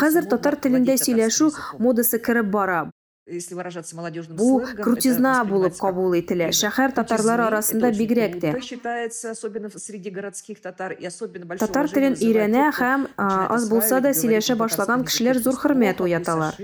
Хәзер 0.00 0.30
татар 0.30 0.56
телендә 0.56 0.96
сөйләшү 1.00 1.52
модасы 1.78 2.18
кереп 2.22 2.50
бара. 2.54 2.86
Если 3.30 3.54
выражаться 3.54 3.96
молодежным 3.96 4.36
Бу 4.36 4.62
крутизна 4.82 5.44
булып 5.44 5.78
кабул 5.78 6.14
ителә. 6.18 6.50
Шәһәр 6.56 6.94
татарлары 6.96 7.46
арасында 7.48 7.92
бигрәк 7.94 8.38
тә. 8.42 8.52
Считается 8.60 9.30
особенно 9.30 9.70
среди 9.70 10.10
городских 10.10 10.60
татар 10.60 10.92
и 10.92 11.06
особенно 11.06 11.56
Татар 11.56 11.88
телен 11.88 12.14
өйрәнә 12.18 12.70
һәм 12.76 13.08
аз 13.16 13.68
булса 13.70 14.00
да 14.00 14.12
сөйләшә 14.16 14.56
башлаган 14.56 15.04
кешеләр 15.04 15.38
зур 15.38 15.56
хөрмәт 15.56 16.00
уяталар. 16.00 16.54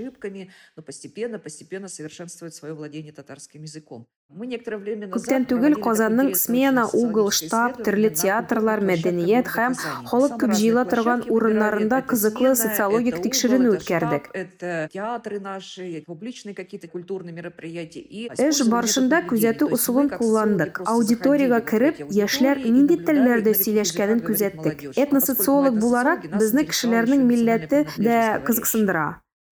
Но 0.75 0.81
постепенно, 0.83 1.39
постепенно 1.39 1.87
совершенствует 1.87 2.53
свое 2.53 2.73
владение 2.73 3.13
татарским 3.13 3.63
языком. 3.63 4.07
Мы 4.29 4.45
некоторое 4.45 4.77
время 4.77 5.07
назад 5.07 5.23
Күптән 5.23 5.45
түгел 5.47 5.75
Казанның 5.79 6.33
смена, 6.35 6.83
угыл, 6.91 7.29
штаб, 7.31 7.77
төрле 7.79 8.09
театрлар, 8.11 8.81
мәдәният 8.83 9.47
һәм 9.47 9.77
халык 10.09 10.33
күп 10.41 10.51
җыела 10.51 10.83
торган 10.83 11.23
урыннарында 11.31 12.01
кызыклы 12.03 12.51
социологик 12.59 13.21
тикшеренү 13.23 13.77
үткәрдек. 13.77 14.27
Это 14.35 14.89
театры 14.91 15.39
наши, 15.39 16.03
публичные 16.05 16.56
какие-то 16.57 16.87
культурные 16.87 17.33
мероприятия. 17.33 18.01
И 18.01 18.27
Эш 18.47 18.63
барышында 18.73 19.21
күзәтү 19.29 19.69
усулын 19.77 20.09
кулландык. 20.09 20.81
Аудиториягә 20.93 21.61
кереп, 21.69 22.01
яшьләр 22.17 22.63
нинди 22.65 22.97
телләрдә 23.09 23.53
сөйләшкәнен 23.61 24.25
күзәттек. 24.25 24.89
Этносоциолог 25.05 25.79
буларак, 25.83 26.27
безне 26.33 26.65
кешеләрнең 26.73 27.23
милләте 27.29 27.85
дә 27.95 28.19
кызыксындыра. 28.49 29.07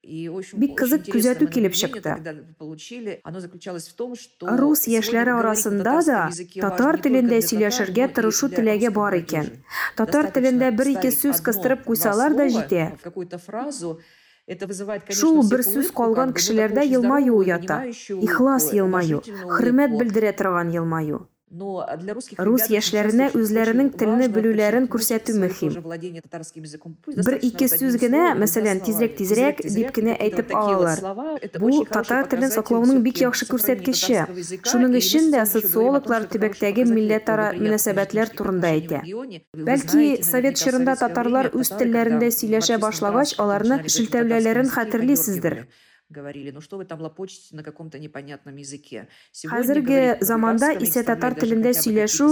Бик 0.05 0.75
кызык 0.77 1.07
күзәтү 1.09 1.47
килеп 1.49 1.73
чыкты. 1.79 2.11
Рус 4.61 4.83
яшьләре 4.91 5.33
арасында 5.33 5.95
да 6.05 6.19
татар 6.61 6.99
телендә 7.01 7.39
сөйләшергә 7.47 8.11
тырышу 8.17 8.51
теләге 8.53 8.91
бар 8.99 9.17
икән. 9.21 9.49
Татар 9.97 10.29
телендә 10.35 10.69
бер-ике 10.77 11.09
сүз 11.15 11.41
кыстырып 11.47 11.87
куйсалар 11.89 12.37
да 12.37 12.45
җитә. 12.53 12.85
Шул 15.19 15.39
бер 15.49 15.63
сүз 15.65 15.87
калган 15.99 16.33
кешеләрдә 16.37 16.83
елмаю 16.85 17.37
уята. 17.39 17.79
Ихлас 18.27 18.67
елмаю, 18.77 19.23
хөрмәт 19.53 19.95
белдерә 19.97 20.35
торган 20.41 20.69
елмаю. 20.75 21.23
Рус 21.55 22.65
яшьләренә 22.67 23.29
үзләренең 23.37 23.91
телне 23.99 24.27
белүләрен 24.27 24.87
күрсәтү 24.91 25.35
мөһим. 25.39 25.77
Бер-ике 27.27 27.69
сүз 27.71 27.95
генә, 28.01 28.23
мәсәлән, 28.41 28.81
тизрәк-тизрәк 28.83 29.61
дип 29.75 29.93
кенә 29.95 30.17
әйтеп 30.25 30.51
алалар. 30.51 30.99
Бу 31.61 31.85
татар 31.87 32.27
телен 32.33 32.51
саклауның 32.51 32.99
бик 33.07 33.23
яхшы 33.23 33.47
күрсәткече. 33.51 34.27
Шуның 34.67 34.99
өчен 34.99 35.31
дә 35.31 35.45
социологлар 35.53 36.27
төбәктәге 36.35 36.87
милләтара 36.91 37.53
мөнәсәбәтләр 37.55 38.35
турында 38.35 38.75
әйтә. 38.75 39.01
Бәлки, 39.55 40.11
совет 40.27 40.59
чорында 40.59 40.99
татарлар 40.99 41.53
үз 41.55 41.71
телләрендә 41.79 42.33
сөйләшә 42.35 42.81
башлагач, 42.83 43.37
аларны 43.39 43.83
шелтәләүләрен 43.87 44.71
хәтерлисездер. 44.75 45.61
Говорили, 46.09 46.51
ну 46.51 46.61
что 46.61 46.77
вы 46.77 46.85
там 46.85 47.01
лопочете 47.01 47.55
на 47.55 47.63
каком-то 47.63 47.99
непонятном 47.99 48.55
языке. 48.57 49.07
Хәзерге 49.45 50.17
заманда 50.21 50.71
исә 50.77 51.03
татар 51.03 51.33
телендә 51.33 51.73
сөйләшү 51.73 52.29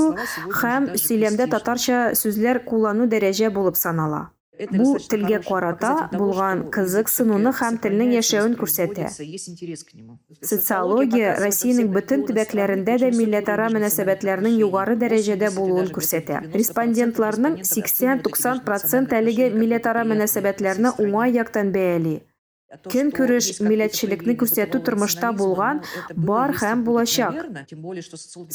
һәм 0.62 0.94
сөйләмдә 0.94 1.50
татарча 1.56 2.06
сүзләр 2.20 2.64
куллану 2.70 3.10
дәрәҗә 3.10 3.50
булып 3.50 3.80
санала. 3.80 4.30
Бу 4.70 5.00
телгә 5.10 5.40
карата 5.42 6.10
булган 6.14 6.60
кызык 6.70 7.10
сынуны 7.10 7.50
һәм 7.58 7.80
телнең 7.82 8.12
яшәвен 8.14 8.54
күрсәтә. 8.60 9.08
Социология 10.46 11.32
Россиянең 11.42 11.90
бөтен 11.96 12.28
төбәкләрендә 12.28 13.00
дә 13.02 13.10
милләтара 13.18 13.72
мөнәсәбәтләрнең 13.74 14.60
югары 14.60 14.94
дәрәҗәдә 15.02 15.50
булуын 15.56 15.90
күрсәтә. 15.96 16.44
Респондентларның 16.54 17.58
80-90% 17.66 19.18
әлеге 19.18 19.50
милләтара 19.58 20.06
мөнәсәбәтләрне 20.14 20.94
уңай 21.02 21.34
яктан 21.40 21.74
бәяли. 21.74 22.20
Көн 22.90 23.12
күреш 23.14 23.50
милләтчелекне 23.62 24.34
күрсәтү 24.42 24.82
тормышта 24.88 25.32
булган, 25.38 25.82
бар 26.30 26.54
һәм 26.58 26.84
булачак. 26.88 27.38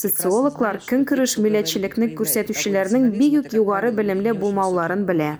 Социологлар 0.05 0.81
көн 0.87 1.05
күреш 1.09 1.37
милләтчелекне 1.39 2.11
күрсәтүчеләрнең 2.19 3.13
бик 3.15 3.43
үк 3.43 3.55
югары 3.61 3.93
белемле 3.95 4.35
булмауларын 4.35 5.07
белә. 5.07 5.37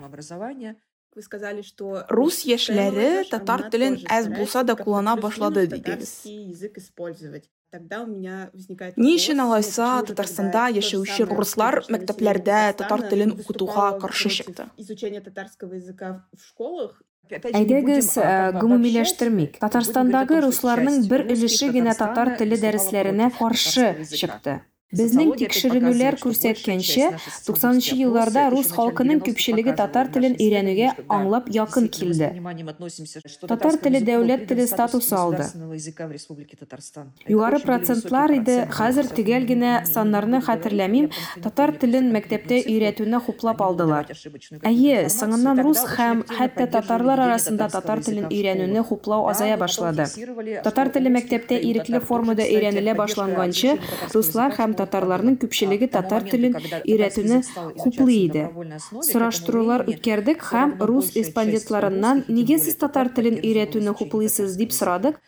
Вы 1.15 1.23
сказали, 1.23 1.63
что 1.63 2.05
Рус 2.07 2.45
яшьләре 2.45 3.25
татар 3.27 3.65
телен 3.73 3.97
әз 4.07 4.29
булса 4.29 4.61
да 4.63 4.75
куллана 4.79 5.17
башлады 5.17 5.65
дидегез. 5.67 6.21
язык 6.23 6.77
использовать. 6.77 7.49
Тогда 7.71 8.03
у 8.03 8.07
меня 8.07 8.49
возникает 8.53 8.95
Ни 8.97 9.15
өчен 9.15 9.41
алайса 9.41 10.01
Татарстанда 10.07 10.69
яшәүче 10.73 11.25
руслар 11.29 11.83
мәктәпләрдә 11.89 12.73
татар 12.77 13.03
телен 13.09 13.31
укытуга 13.31 13.99
каршы 13.99 14.29
чыкты. 14.29 14.69
Изучения 14.77 15.21
татарского 15.21 15.73
языка 15.73 16.27
в 16.33 16.41
школах 16.43 17.03
Әйдәгез 17.29 18.15
гомумиләштермик. 18.57 19.59
Татарстандагы 19.61 20.41
русларның 20.45 21.03
бер 21.11 21.27
өлеше 21.29 21.69
генә 21.75 21.93
татар 21.99 22.33
теле 22.39 22.57
дәресләренә 22.57 23.29
каршы 23.37 23.91
чыкты. 24.09 24.59
Безнең 24.89 25.35
тикшеренүләр 25.37 26.15
күрсәткәнчә, 26.17 27.11
90нчы 27.45 27.93
елларда 27.99 28.47
рус 28.49 28.71
халкының 28.73 29.19
күпчелеге 29.21 29.75
татар 29.77 30.07
телен 30.09 30.33
өйрәнүгә 30.41 30.95
аңлап 31.13 31.51
якын 31.53 31.85
килде. 31.93 32.31
Татар 33.45 33.77
теле 33.83 34.01
дәүләт 34.01 34.47
теле 34.49 34.65
статусы 34.65 35.13
алды. 35.13 35.45
Югары 37.29 37.59
процентлар 37.61 38.33
иде, 38.33 38.55
хәзер 38.73 39.11
төгәл 39.13 39.45
генә 39.51 39.75
саннарны 39.85 40.41
хәтерләмим, 40.47 41.11
татар 41.45 41.75
телен 41.77 42.09
мәктәптә 42.15 42.63
өйрәтүне 42.65 43.21
хуплап 43.27 43.61
алдылар. 43.61 44.09
Әйе, 44.65 45.05
соңыннан 45.13 45.61
рус 45.67 45.83
һәм 45.93 46.25
хәтта 46.33 46.65
татарлар 46.79 47.21
арасында 47.27 47.69
татар 47.69 48.01
телен 48.01 48.25
өйрәнүне 48.33 48.81
хуплау 48.89 49.29
азая 49.29 49.61
башлады. 49.61 50.09
Татар 50.65 50.89
теле 50.97 51.13
мәктәптә 51.13 51.61
ирекле 51.61 52.01
формада 52.01 52.49
өйрәнелә 52.49 52.97
башланганчы, 52.97 53.77
руслар 54.17 54.57
һәм 54.57 54.78
татарларның 54.78 55.36
күпчелеге 55.42 55.88
татар 55.92 56.24
телен 56.30 56.56
өйрәтүне 56.80 57.42
хуплый 57.82 58.18
иде. 58.24 58.48
Сораштырулар 59.10 59.86
үткәрдек 59.90 60.42
һәм 60.50 60.76
рус 60.90 61.14
респондентларыннан 61.18 62.24
нигә 62.28 62.58
сез 62.66 62.76
татар 62.80 63.12
телен 63.14 63.40
өйрәтүне 63.42 63.96
хуплыйсыз 64.00 64.58
дип 64.60 64.72
сорадык. 64.72 65.20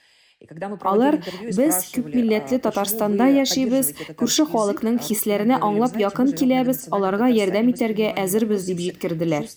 Алар 0.84 1.16
без 1.56 1.78
күп 1.94 2.10
милләтле 2.12 2.58
Татарстанда 2.60 3.26
яшибез, 3.32 3.94
күрше 4.20 4.44
халыкның 4.50 4.98
хисләренә 5.06 5.56
аңлап 5.64 5.96
якын 5.98 6.34
киләбез, 6.36 6.82
аларга 6.92 7.30
ярдәм 7.32 7.70
итәргә 7.72 8.12
әзербез 8.20 8.68
дип 8.68 8.82
җиткерделәр. 8.84 9.48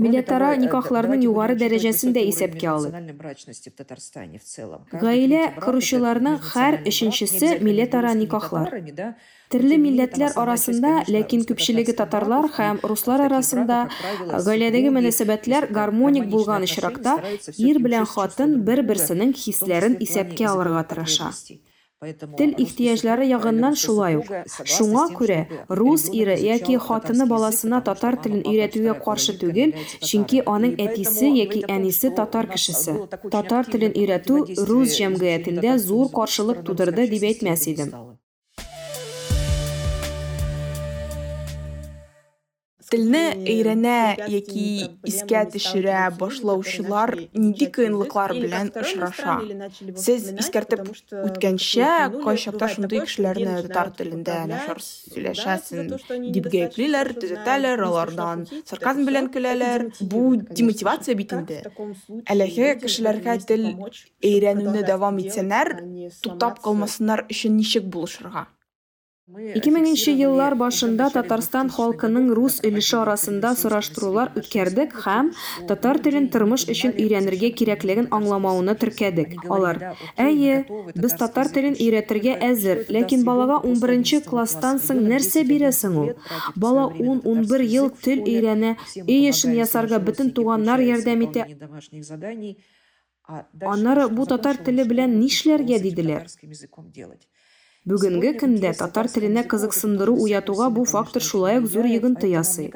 Никахларның 0.00 1.22
югары 1.24 1.54
дәрәҗәсен 1.60 2.12
дә 2.16 2.22
исәпкә 2.28 2.68
алып. 2.72 2.92
Гаилә 5.02 5.42
коручыларның 5.64 6.36
һәр 6.50 6.76
өченчесе 6.90 7.58
милләтара 7.64 8.12
никахлар. 8.14 8.72
Төрле 9.50 9.76
милләтләр 9.82 10.36
арасында, 10.40 10.92
ләкин 11.10 11.42
күпчелеге 11.48 11.96
татарлар 11.98 12.46
һәм 12.56 12.80
руслар 12.86 13.24
арасында 13.26 13.80
гаиләдәге 14.46 14.92
мөнәсәбәтләр 14.94 15.68
гармоник 15.74 16.30
булган 16.30 16.68
очракта 16.68 17.16
ир 17.58 17.80
белән 17.82 18.06
хатын 18.14 18.60
бер-берсенең 18.68 19.34
хисләрен 19.34 19.98
исәпкә 20.06 20.46
алырга 20.52 20.84
тырыша. 20.92 21.32
Тел 22.38 22.52
ихтияҗлары 22.64 23.24
ягыннан 23.28 23.74
шулай 23.80 24.14
ук. 24.16 24.28
Шуңа 24.74 25.02
күрә 25.18 25.40
рус 25.80 26.06
ире 26.20 26.36
яки 26.40 26.78
хатыны 26.84 27.26
баласына 27.32 27.80
татар 27.88 28.16
телен 28.24 28.40
өйрәтүгә 28.52 28.94
каршы 29.04 29.34
түгел, 29.42 29.74
чөнки 30.10 30.40
аның 30.54 30.78
әтисе 30.86 31.28
яки 31.28 31.60
әнисе 31.76 32.12
татар 32.16 32.48
кешесе. 32.54 32.96
Татар 33.36 33.68
телен 33.74 33.92
өйрәтү 33.92 34.40
рус 34.72 34.96
җәмгыятендә 34.96 35.76
зур 35.84 36.08
каршылык 36.16 36.64
тудырды 36.70 37.04
дип 37.12 37.28
әйтмәс 37.34 37.68
идем. 37.74 37.92
Телне 42.90 43.22
өйрәнә 43.38 43.96
яки 44.32 44.64
искә 45.06 45.44
төшерә 45.52 46.00
башлаучылар 46.18 47.12
нинди 47.36 47.68
кыенлыклар 47.76 48.34
белән 48.34 48.72
очраша? 48.82 49.36
Сез 49.94 50.26
искәртеп 50.32 50.82
үткәнчә, 50.90 51.92
кайчакта 52.24 52.70
шундый 52.74 53.04
кешеләрне 53.06 53.60
татар 53.68 53.92
телендә 54.00 54.40
начар 54.50 54.82
сөйләшәсен 54.82 55.94
дип 56.34 56.50
гаеплиләр, 56.50 57.12
төзәтәләр, 57.22 57.84
алардан 57.86 58.46
сарказм 58.66 59.06
белән 59.06 59.30
көләләр. 59.34 59.88
Бу 60.00 60.36
демотивация 60.50 61.14
бит 61.14 61.34
инде. 61.38 61.62
Әлеге 62.26 62.74
кешеләргә 62.82 63.38
тел 63.46 63.68
өйрәнүне 64.20 64.82
дәвам 64.88 65.22
итсәләр, 65.22 65.76
туктап 66.24 66.58
калмасыннар 66.64 67.28
өчен 67.30 67.54
ничек 67.60 67.86
булышырга? 67.86 68.48
2000 69.30 70.18
еллар 70.18 70.56
башында 70.58 71.06
Татарстан 71.14 71.68
халкының 71.70 72.30
рус 72.34 72.56
өлеше 72.66 72.96
арасында 72.98 73.52
сораштырулар 73.60 74.32
үткәрдек 74.40 74.96
һәм 75.04 75.28
татар 75.68 76.00
телен 76.02 76.26
тормыш 76.34 76.64
өчен 76.74 76.96
өйрәнергә 76.98 77.52
кирәклеген 77.60 78.08
аңламауны 78.16 78.74
теркәдек. 78.80 79.36
Алар: 79.46 79.78
"Әйе, 80.16 80.64
без 80.96 81.14
татар 81.22 81.52
телен 81.54 81.78
өйрәтергә 81.78 82.34
әзер, 82.50 82.82
ләкин 82.96 83.22
балага 83.28 83.60
11 83.70 84.26
класстан 84.26 84.82
соң 84.82 85.04
нәрсә 85.12 85.46
бирәсең 85.46 85.98
ул? 86.02 86.10
Бала 86.56 86.90
10-11 86.98 87.66
ел 87.70 87.90
тел 87.90 88.26
өйрәнә, 88.26 88.76
өй 89.06 89.30
эшен 89.30 89.54
ясарга 89.54 90.02
бөтен 90.10 90.34
туганнар 90.34 90.80
ярдәм 90.80 91.22
итә. 91.28 91.46
Аннары 93.62 94.08
бу 94.08 94.26
татар 94.26 94.56
теле 94.56 94.84
белән 94.84 95.20
нишләргә 95.22 95.78
диделәр?" 95.86 96.26
Бүгенге 97.88 98.30
көндә 98.40 98.70
татар 98.76 99.06
теленә 99.08 99.42
кызыксындыру 99.48 100.12
уятуга 100.24 100.66
бу 100.78 100.82
фактор 100.90 101.24
шулай 101.24 101.60
ук 101.60 101.68
зур 101.74 101.86
йогынты 101.88 102.28
ясый. 102.28 102.66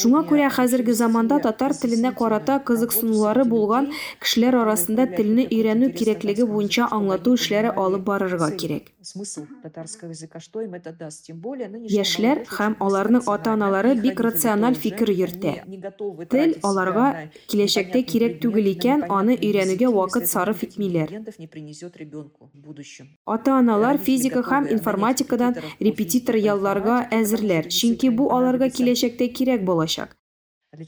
Шуңа 0.00 0.24
күрә 0.30 0.48
хәзерге 0.56 0.96
заманда 0.98 1.38
татар 1.44 1.76
теленә 1.78 2.10
карата 2.18 2.56
кызыксынулары 2.70 3.44
булган 3.52 3.92
кешеләр 4.24 4.58
арасында 4.64 5.06
телне 5.14 5.46
өйрәнү 5.46 5.92
кирәклеге 6.00 6.48
буенча 6.50 6.90
аңлату 6.98 7.36
эшләре 7.38 7.70
алып 7.84 8.02
барырга 8.10 8.50
кирәк. 8.64 8.90
Яшьләр 11.95 12.43
һәм 12.55 12.77
аларның 12.87 13.27
ата-аналары 13.35 13.95
бик 13.99 14.23
рациональ 14.23 14.79
фикер 14.85 15.11
йөртә. 15.11 15.53
Тел 16.31 16.55
аларга 16.63 17.07
киләчәктә 17.51 18.03
кирәк 18.13 18.39
түгел 18.43 18.71
икән, 18.73 19.05
аны 19.19 19.35
өйрәнүгә 19.35 19.91
вакыт 19.99 20.31
сарыф 20.31 20.63
итмиләр. 20.69 21.15
Ата-аналар 23.25 23.89
Алар 23.89 23.97
физика 24.05 24.41
һәм 24.45 24.67
информатикадан 24.73 25.55
репетитор 25.81 26.37
ялларга 26.37 26.97
әзерләр, 27.15 27.69
чөнки 27.73 28.11
бу 28.13 28.27
аларга 28.35 28.67
киләчәктә 28.69 29.27
кирәк 29.33 29.63
булачак. 29.65 30.13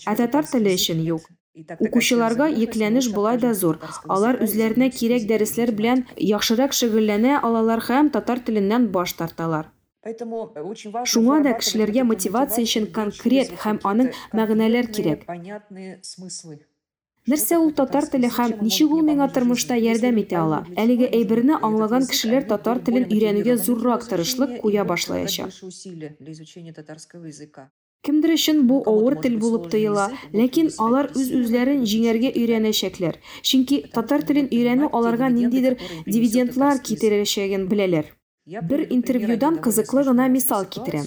Ә 0.05 0.13
татар 0.19 0.45
теле 0.45 0.75
өчен 0.77 1.01
юк. 1.01 1.25
Укучыларга 1.56 2.46
йөкләнеш 2.52 3.06
булай 3.16 3.38
да 3.40 3.52
зур. 3.56 3.78
Алар 4.12 4.36
үзләренә 4.44 4.90
кирәк 4.92 5.24
дәресләр 5.30 5.72
белән 5.78 6.04
яхшырак 6.20 6.76
шөгыльләнә 6.76 7.38
алалар 7.48 7.80
һәм 7.88 8.10
татар 8.16 8.42
теленнән 8.44 8.90
баш 8.96 9.14
тарталар. 9.20 9.70
Шуңа 11.12 11.40
да 11.46 11.54
кешеләргә 11.60 12.04
мотивация 12.10 12.64
өчен 12.68 12.90
конкрет 12.98 13.54
һәм 13.64 13.80
аның 13.90 14.12
мәгънәләр 14.38 14.90
кирәк. 14.98 15.24
Нәрсә 17.26 17.56
ул 17.58 17.72
татар 17.80 18.06
теле 18.12 18.28
һәм 18.36 18.52
ничек 18.62 18.92
ул 18.94 19.00
миңа 19.06 19.26
тормышта 19.34 19.74
ярдәм 19.82 20.20
итә 20.22 20.36
ала? 20.42 20.60
Әлеге 20.78 21.08
әйберне 21.18 21.56
аңлаган 21.68 22.06
кешеләр 22.12 22.46
татар 22.52 22.78
телен 22.86 23.08
өйрәнүгә 23.08 23.56
зуррак 23.64 24.06
тырышлык 24.12 24.60
куя 24.62 24.84
башлаячак. 24.84 25.50
Кемдер 28.07 28.31
өчен 28.33 28.61
бу 28.69 28.77
авыр 28.91 29.15
тел 29.21 29.35
булып 29.41 29.67
тоела, 29.73 30.07
ләкин 30.33 30.71
алар 30.85 31.11
үз 31.13 31.27
үзләрен 31.39 31.83
җиңәргә 31.91 32.31
өйрәнәчәкләр. 32.39 33.19
Чөнки 33.45 33.77
татар 33.93 34.25
телен 34.25 34.49
өйрәнү 34.49 34.89
аларга 34.89 35.29
ниндидер 35.35 35.77
дивидендлар 36.07 36.81
китерәчәген 36.81 37.67
беләләр. 37.69 38.09
Бер 38.46 38.86
интервьюдан 38.94 39.58
кызыклы 39.58 40.04
гына 40.06 40.28
мисал 40.28 40.64
китерәм. 40.70 41.02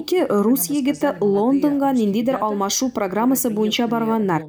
Ике 0.00 0.26
рус 0.28 0.66
егете 0.68 1.16
Лондонга 1.18 1.92
ниндидер 1.96 2.36
алмашу 2.42 2.90
программасы 2.90 3.48
буенча 3.48 3.86
барганнар. 3.88 4.42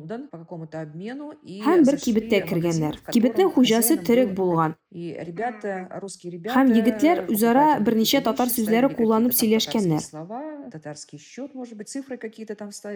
Һәм 1.63 1.86
бер 1.88 1.95
кибеттә 2.03 2.41
кергәннәр. 2.49 2.97
Кибетнең 3.15 3.53
хуҗасы 3.55 3.95
төрек 4.03 4.34
булган. 4.36 4.75
Һәм 4.91 6.73
егетләр 6.75 7.21
үзара 7.32 7.79
берничә 7.79 8.19
татар 8.25 8.51
сүзләре 8.51 8.89
кулланып 8.97 9.32
сөйләшкәннәр. 9.38 10.03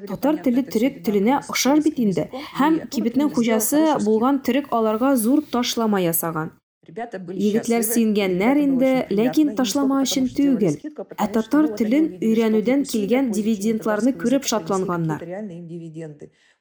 Татар 0.09 0.41
теле 0.43 0.65
төрек 0.67 0.99
теленә 1.07 1.39
охшар 1.47 1.79
бит 1.79 2.03
инде. 2.03 2.27
Һәм 2.59 2.81
кибетнең 2.91 3.31
хуҗасы 3.31 4.03
булган 4.03 4.41
төрек 4.43 4.67
аларга 4.73 5.15
зур 5.15 5.45
ташлама 5.47 6.03
ясаган. 6.03 6.51
Егетләр 6.83 7.83
сөенгәннәр 7.87 8.59
инде, 8.59 8.91
ләкин 9.09 9.53
ташлама 9.55 10.01
өчен 10.03 10.27
түгел, 10.27 10.79
ә 11.15 11.27
татар 11.31 11.69
телен 11.79 12.09
өйрәнүдән 12.19 12.83
килгән 12.89 13.31
дивидендларны 13.35 14.15
күреп 14.19 14.49
шатланганнар. 14.49 15.23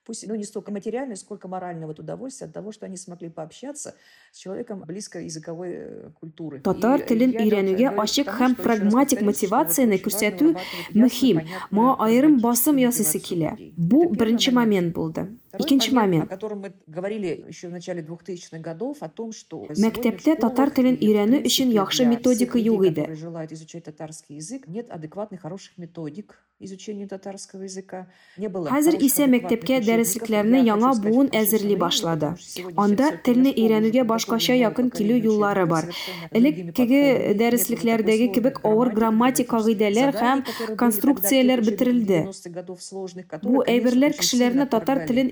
Пусть, 0.04 0.26
ну, 0.26 0.34
не 0.34 0.42
столько 0.42 0.72
материальное, 0.72 1.14
сколько 1.14 1.46
моральное 1.46 1.86
вот 1.86 2.00
удовольствие 2.00 2.48
от 2.48 2.54
того, 2.54 2.72
что 2.72 2.86
они 2.86 2.96
смогли 2.96 3.30
пообщаться 3.30 3.94
с 4.32 4.38
человеком 4.38 4.82
близкой 4.84 5.26
языковой 5.26 5.70
э, 5.74 6.10
культуры. 6.18 6.58
Татар 6.60 7.04
телен 7.06 7.36
өйрәнүгә 7.38 7.92
ачык 8.02 8.26
һәм 8.26 8.56
прагматик 8.58 9.22
мотивацияны 9.22 10.00
күрсәтү 10.02 10.56
мөһим. 10.98 11.44
Моңа 11.70 11.94
аерым 12.02 12.40
басым 12.42 12.82
ясыйсы 12.82 13.22
килә. 13.22 13.54
Бу 13.78 14.08
беренче 14.10 14.50
момент 14.50 14.90
булды. 14.92 15.28
Икенче 15.57 15.91
момент. 15.93 16.25
О 16.25 16.27
котором 16.27 16.61
мы 16.61 16.73
говорили 16.87 17.45
еще 17.47 17.67
в 17.67 17.71
начале 17.71 18.01
2000-х 18.01 18.59
годов, 18.59 18.97
о 19.01 19.09
том, 19.09 19.31
что 19.31 19.65
Мәктәптә 19.67 20.35
татар 20.39 20.71
телен 20.71 20.97
өйрәнү 21.01 21.43
өчен 21.45 21.69
яхшы 21.71 22.05
методика 22.05 22.57
юк 22.57 22.85
иде. 22.85 23.01
которые 23.01 23.15
желают 23.15 23.51
изучать 23.51 23.83
татарский 23.85 24.35
язык, 24.35 24.67
нет 24.67 24.89
адекватных, 24.89 25.41
хороших 25.41 25.77
методик 25.77 26.39
изучению 26.59 27.07
татарского 27.07 27.63
языка. 27.63 28.07
Не 28.37 28.49
было 28.49 28.67
Хәзер 28.69 28.97
хороших, 28.97 29.07
исә 29.07 29.23
адекватных 29.25 29.43
мәктәпкә 29.51 29.77
учебников 29.77 29.85
дәреслекләрне 29.87 30.61
для, 30.61 30.73
яңа 30.73 30.89
хочу 30.89 30.97
сказать, 30.97 31.13
буын 31.13 31.27
общественного 31.27 31.45
әзерли 31.45 31.65
мнения, 31.67 31.77
башлады. 31.77 32.25
потому 32.25 32.37
что 32.37 32.49
сегодня 32.49 32.81
Анда 32.81 33.03
общество 33.03 33.23
телне 33.25 33.51
полностью 33.53 33.63
өйрәнүгә 33.63 34.01
подготовлено 34.01 34.09
башкача 34.09 34.53
новое 34.53 34.67
якын 34.67 34.87
килү 34.89 35.15
поколение 35.17 35.23
юллары 35.27 35.65
учебников 35.65 35.69
бар. 35.69 35.83
совершенно 35.85 36.29
Элек 36.37 36.55
другими 36.55 36.71
теге 36.71 37.01
подходами. 37.03 37.37
Нет 37.37 37.37
дәреслекләрдәге 37.37 38.25
было 38.25 38.33
такой 38.33 38.33
кебек 38.33 38.55
сложной 38.57 38.73
авыр 38.73 38.89
грамматики, 38.97 39.47
грамматик 39.47 39.49
кагыйдәләр 39.53 40.11
задания, 40.11 40.25
һәм 40.25 40.41
которые 40.41 40.67
были 40.67 40.77
конструкцияләр 40.77 41.57
тогда 41.57 41.61
в 41.61 41.73
учебниках 41.73 41.77
бетерелде. 41.77 42.19
90-х 42.25 42.49
годов 42.49 42.81
сложных, 42.81 43.25
Бу 43.25 43.29
которые, 43.29 43.53
конечно, 43.53 43.71
әйберләр 43.77 44.09
очень 44.09 44.19
кешеләрне 44.19 44.49
сильно 44.49 44.65
татар 44.65 44.97
отторгали 44.97 45.07
телен 45.07 45.29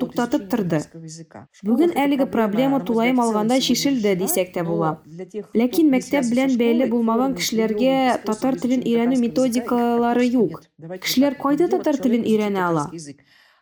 туктатып 0.00 0.48
торды. 0.50 0.80
В 0.80 1.66
Бүген 1.66 1.90
школах 1.90 1.90
эта 1.90 2.00
әлеге 2.04 2.26
проблема 2.26 2.80
алганда 3.22 3.60
шишелде 3.60 4.14
решена, 4.14 4.24
дисәк 4.24 4.52
тә 4.54 4.62
но 4.62 4.70
була. 4.70 4.90
Ләкин 5.54 5.90
мәктәп 5.94 6.30
белән 6.30 6.56
бәйле 6.58 6.90
булмаган 6.90 7.34
формы, 7.34 7.40
кешеләргә 7.40 8.24
татар 8.24 8.58
телен 8.58 8.82
изучения 8.82 9.06
өйрәнү 9.06 9.20
методикалары 9.20 10.26
юк. 10.26 10.60
Кешеләр 11.00 11.38
кайда 11.40 11.68
делать, 11.68 11.78
татар 11.78 11.96
телен 12.02 12.22
изучит 12.22 12.34
өйрәнә 12.34 12.68
ала? 12.68 12.90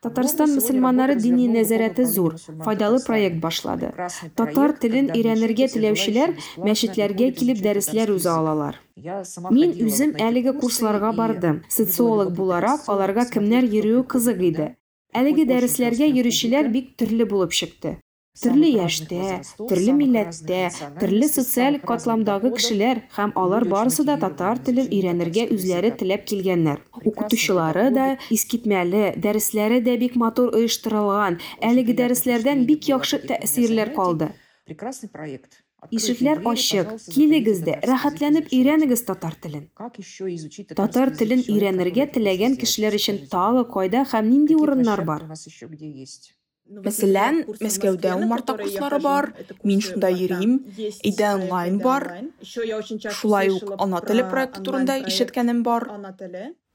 Татарстан 0.03 0.51
мөселманнары 0.51 1.15
дини 1.15 1.45
развернула 1.47 1.61
нәзарәте 1.61 2.03
управление 2.03 2.11
зур, 2.11 2.65
файдалы 2.65 2.99
проект 3.07 3.37
башлады. 3.39 3.93
Татар 4.35 4.73
телен 4.83 5.07
когда 5.07 5.21
өйрәнергә 5.21 5.69
теләүчеләр 5.77 6.33
мәчетләргә 6.59 7.31
килеп 7.39 7.63
дәресләр 7.63 8.11
язык. 8.11 8.33
алалар. 8.33 8.81
Мин 8.97 9.71
үзем 9.79 10.17
әлеге 10.19 10.59
курсларга 10.59 11.13
бардым. 11.13 11.63
Социолог 11.69 12.35
буларак, 12.35 12.81
аларга 12.89 13.31
кемнәр 13.31 13.63
йөрүе 13.63 14.03
кызык 14.03 14.43
иде. 14.43 14.77
да. 15.12 15.20
Әлеге 15.20 15.44
Очень 15.44 15.52
дәресләргә 15.54 16.08
толстая 16.08 16.14
йөрүчеләр 16.18 16.66
публика. 16.66 16.74
бик 16.74 16.96
төрле 16.98 17.26
булып 17.26 17.52
чыкты. 17.54 17.98
Самых 18.38 18.62
Төрле 18.62 18.70
разных 18.70 18.86
яшьтә, 18.86 19.18
возрастов, 19.18 19.70
төрле 19.70 19.86
самых 19.86 20.00
милләттә, 20.02 20.62
разных 20.70 21.00
төрле 21.00 21.26
национальностей, 21.26 21.28
социаль 21.28 21.78
самых 21.78 21.88
разных 21.88 21.88
катламдагы 21.90 22.50
доходов. 22.50 22.58
кешеләр 22.62 22.98
һәм 23.18 23.32
алар 23.36 23.64
Люди 23.64 23.74
очень 23.74 23.74
барысы 23.74 24.04
да 24.06 24.16
мотивированы 24.16 24.22
татар 24.22 24.60
телен 24.60 24.88
изучением 24.88 24.94
өйрәнергә 24.94 25.44
татарского 25.44 25.58
үзләре 25.58 25.88
языка. 25.88 25.98
теләп 25.98 26.26
килгәннәр. 26.30 26.78
Прекрасные 27.02 27.10
Укытучылары 27.10 27.86
да 27.92 28.06
педагоги. 28.16 28.34
искитмәле, 28.38 29.04
дәресләре 29.18 29.82
дә 29.82 29.98
бик 29.98 30.16
матур 30.16 30.54
оештырылган. 30.54 31.40
Әлеге 31.62 31.94
приятно 31.94 32.04
дәресләрдән 32.04 32.60
впечатление 32.62 32.68
бик 32.70 32.82
было 32.86 32.90
яхшы 32.94 33.16
от 33.18 33.24
этих 33.26 33.38
тәэсирләр 33.42 33.90
занятий. 33.90 33.96
калды. 33.96 34.28
Прекрасный 34.66 35.10
проект. 35.10 35.61
Открытые 35.82 36.00
Ишекләр 36.00 36.38
двери, 36.40 36.50
ачык, 36.50 36.86
пожалуйста, 36.86 37.12
килегез 37.12 37.58
заходите, 37.58 37.72
дә, 37.72 37.76
татарский 37.78 37.86
язык 37.86 37.92
рәхәтләнеп 37.92 38.46
изучайте. 38.48 38.58
өйрәнегез 38.58 39.02
татар 39.06 39.36
телен. 39.36 39.70
Как 39.76 40.00
еще 40.00 40.36
изучить 40.36 40.68
Татар 40.68 40.88
татарский 40.88 41.18
телен 41.20 41.38
язык? 41.38 41.46
Человек, 41.48 41.64
өйрәнергә 41.64 42.06
который 42.08 42.14
теләгән 42.18 42.52
хочет 42.56 42.62
кешеләр 42.62 42.94
сделать 42.98 43.02
өчен 43.02 43.16
в 43.16 43.20
жизни. 43.20 43.30
тагы 43.30 43.64
кайда 43.74 44.02
һәм 44.10 44.26
нинди 44.32 44.54
Какие 44.54 44.64
урыннар 44.64 44.98
площадки 44.98 45.08
бар? 45.08 45.24
у 45.24 45.28
нас 45.28 45.48
еще 45.48 45.66
где 45.68 45.92
есть? 45.92 46.34
Мәсәлән, 46.68 47.38
Мәскәүдә 47.64 48.16
умарта 48.20 48.58
курслары 48.60 49.00
бар, 49.00 49.30
мин 49.64 49.80
шунда 49.80 50.10
йөрим, 50.12 50.58
өйдә 50.76 51.30
онлайн 51.38 51.78
бар. 51.80 52.04
Шулай 52.44 53.54
ук 53.56 53.72
ана 53.80 54.02
теле 54.02 54.26
проекты 54.28 54.64
турында 54.66 54.98
ишеткәнем 55.00 55.64
бар. 55.64 55.88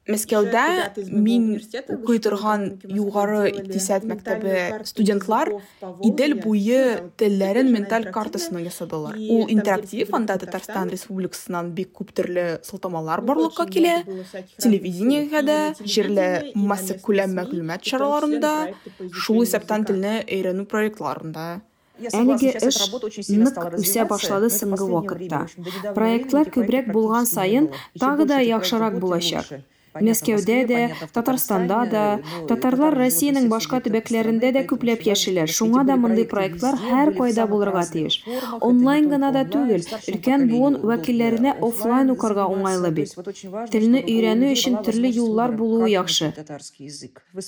Мәскәүдә 0.08 0.66
мин 1.12 1.48
укый 1.92 2.20
торган 2.24 2.68
югары 2.88 3.50
икътисад 3.52 4.08
мәктәбе 4.08 4.86
студентлар 4.88 5.52
Идел 6.08 6.36
буе 6.40 6.82
телләрен 7.20 7.72
менталь 7.74 8.08
картасына 8.14 8.62
ясадылар. 8.64 9.18
Ул 9.18 9.46
интерактив, 9.52 10.14
анда 10.16 10.38
Татарстан 10.42 10.92
Республикасыннан 10.94 11.72
бик 11.76 11.94
күп 11.98 12.14
төрле 12.16 12.46
сылтамалар 12.68 13.22
барлыкка 13.28 13.68
килә. 13.70 13.96
Телевидениегә 14.58 15.44
дә, 15.48 15.60
җирле 15.84 16.28
масса 16.56 16.98
күләм 17.04 17.36
мәгълүмат 17.40 17.84
чараларында, 17.88 18.54
шул 19.12 19.44
исәптән 19.44 19.88
телне 19.90 20.20
өйрәнү 20.26 20.68
проектларында. 20.72 21.48
Әлеге 22.14 22.52
эш 22.62 22.78
нык 23.34 23.58
үсә 23.82 24.06
башлады 24.10 24.52
соңгы 24.54 24.86
вакытта. 24.92 25.48
Проектлар 25.98 26.52
күбрәк 26.54 26.92
булган 26.94 27.26
сайын 27.26 27.72
тагы 28.00 28.28
да 28.30 28.38
яхшырак 28.46 29.00
булачак. 29.02 29.50
Понятно, 30.00 30.98
в 30.98 31.14
Татарстанда 31.14 31.82
да, 31.92 32.06
татарлар 32.48 32.96
Россиянең 32.98 33.48
живут 33.48 33.56
башка 33.58 33.80
төбәкләрендә 33.84 34.52
дә 34.56 34.64
күпләп 34.70 35.06
яшиләр. 35.08 35.50
Шуңа 35.50 35.84
да 35.88 35.96
мондый 35.96 36.26
проектлар 36.26 36.76
һәр 36.78 37.14
кайда 37.18 37.48
булырга 37.48 37.84
тиеш. 37.86 38.24
Онлайн 38.62 39.10
гына 39.10 39.32
да 39.32 39.44
түгел, 39.46 39.86
өлкән 40.12 40.48
буын 40.52 40.80
вәкилләренә 40.84 41.56
офлайн 41.62 42.12
укырга 42.14 42.48
уңайлы 42.52 42.92
бит. 42.92 43.16
Телне 43.72 44.04
өйрәнү 44.04 44.52
өчен 44.56 44.82
төрле 44.84 45.10
юллар 45.10 45.56
булуы 45.56 45.90
яхшы. 45.92 46.34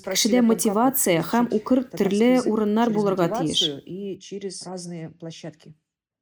Кешедә 0.09 0.41
мотивация 0.41 1.21
һәм 1.33 1.51
укыр 1.59 1.83
төрле 1.95 2.39
урыннар 2.45 2.89
булырга 2.89 3.29
тиеш. 3.39 3.81
И 3.85 4.17
через 4.19 4.65
разные 4.65 5.09
площадки. 5.19 5.73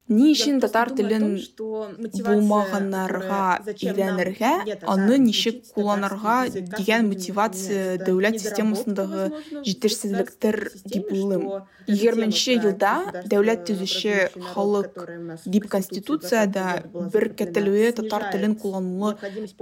Ни 0.07 0.29
өчен 0.31 0.61
татар 0.63 0.93
телен 0.95 1.23
булмаганнарга 1.59 3.39
өйрәнергә, 3.73 4.51
аны 4.93 5.17
ничек 5.19 5.57
кулланырга 5.75 6.35
дигән 6.77 7.09
мотивация 7.09 7.97
дәүләт 7.99 8.39
системасындагы 8.39 9.25
җитешсезлектер 9.67 10.59
дип 10.85 11.11
уйлыйм. 11.11 11.43
20 11.91 12.55
елда 12.55 12.93
дәүләт 13.33 13.65
төзүче 13.67 14.29
халык 14.53 15.03
дип 15.43 15.67
конституциядә 15.75 16.67
беркетелүе 17.15 17.91
татар 17.99 18.29
телен 18.31 18.55
куллануы 18.63 19.17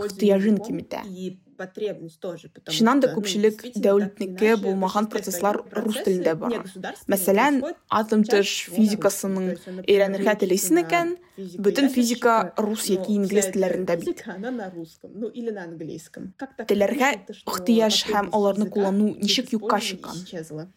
ихтыяжын 0.06 0.62
киметә. 0.62 1.02
Чыннан 1.56 3.02
да 3.04 3.12
күпчелек 3.16 3.62
дәүләтнеке 3.86 4.56
булмаган 4.62 5.08
процесслар 5.12 5.62
рус 5.78 6.00
телендә 6.06 6.36
бара. 6.40 6.64
Мәсәлән, 7.12 7.62
атом 8.00 8.24
тыш 8.28 8.54
физикасының 8.76 9.52
өйрәнергә 9.86 10.36
телисен 10.44 10.84
икән, 10.84 11.16
бөтен 11.68 11.92
физика 11.96 12.38
рус 12.58 12.90
яки 12.92 13.16
инглиз 13.18 13.52
телләрендә 13.56 14.00
бит. 14.04 14.24
Телләргә 16.72 17.12
ихтыяж 17.36 18.02
һәм 18.12 18.34
аларны 18.36 18.70
куллану 18.70 19.14
ничек 19.16 19.54
юкка 19.56 19.80
чыккан? 19.80 20.74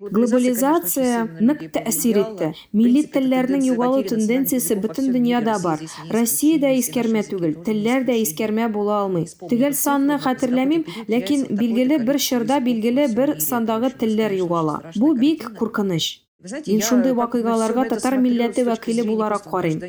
Глобализация 0.00 1.28
нык 1.44 1.60
тәэсир 1.74 2.18
итте. 2.22 2.46
Милли 2.72 3.02
телләрнең 3.12 3.66
югалу 3.66 4.00
тенденциясе 4.08 4.78
бөтен 4.80 5.10
дөньяда 5.12 5.58
бар. 5.60 5.82
Россиядә 6.16 6.70
искәрмә 6.78 7.26
түгел, 7.28 7.52
телләр 7.66 8.06
дә 8.08 8.16
искәрмә 8.22 8.70
була 8.72 9.02
алмый. 9.02 9.28
Төгәл 9.50 9.76
санны 9.76 10.16
хәтерләмим, 10.24 10.86
ләкин 11.12 11.44
билгеле 11.52 12.00
бер 12.08 12.16
чорда 12.30 12.62
билгеле 12.64 13.10
бер 13.12 13.36
сандагы 13.44 13.92
телләр 14.00 14.32
югала. 14.40 14.80
Бу 14.96 15.12
бик 15.20 15.44
куркыныч. 15.60 16.08
Мин 16.40 16.80
шундый 16.80 17.12
вакыйгаларга 17.12 17.82
татар 17.90 18.14
милләте 18.16 18.62
вәкиле 18.64 19.02
буларак 19.04 19.44
карыйм. 19.44 19.82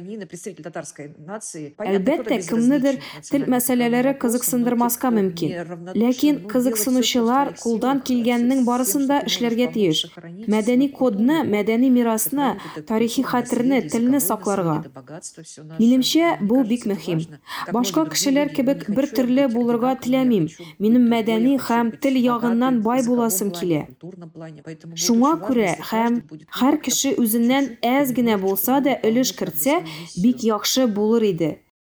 Әлбәттә, 1.80 2.40
кемнедер 2.44 2.98
тел 3.24 3.46
мәсьәләләре 3.48 4.12
кызыксындырмаска 4.20 5.14
мөмкин. 5.16 5.54
Ләкин 5.96 6.42
кызыксынучылар 6.52 7.54
кулдан 7.62 8.02
килгәннең 8.04 8.66
всё, 8.66 8.68
барысында 8.68 9.22
что 9.22 9.30
эшләргә 9.32 9.70
тиеш. 9.72 10.02
Мәдәни 10.52 10.90
кодны, 10.92 11.46
мәдәни 11.48 11.88
мирасны, 11.88 12.58
тарихи 12.86 13.24
хәтерне, 13.24 13.80
телне 13.88 14.20
сакларга. 14.20 14.84
Минемчә, 15.80 16.36
бу 16.44 16.66
бик 16.68 16.84
мөһим. 16.92 17.24
Башка 17.72 18.04
кешеләр 18.12 18.52
кебек 18.52 18.90
бер 18.92 19.08
төрле 19.08 19.48
булырга 19.48 19.96
теләмим. 20.04 20.50
Минем 20.84 21.08
мәдәни 21.16 21.56
һәм 21.64 21.96
тел 22.04 22.20
ягыннан 22.20 22.84
бай 22.84 23.08
буласым 23.08 23.56
килә. 23.56 23.88
Шуңа 25.00 25.38
күрә 25.48 25.78
һәм 25.94 26.22
һәр 26.60 26.78
кеше 26.86 27.14
үзеннән 27.22 27.76
әз 27.86 28.14
генә 28.18 28.38
булса 28.42 28.80
да 28.82 28.98
өлеш 29.08 29.34
кертсә, 29.38 29.82
бик 30.24 30.46
яхшы 30.48 30.88
булыр 30.88 31.28
иде. 31.32 31.52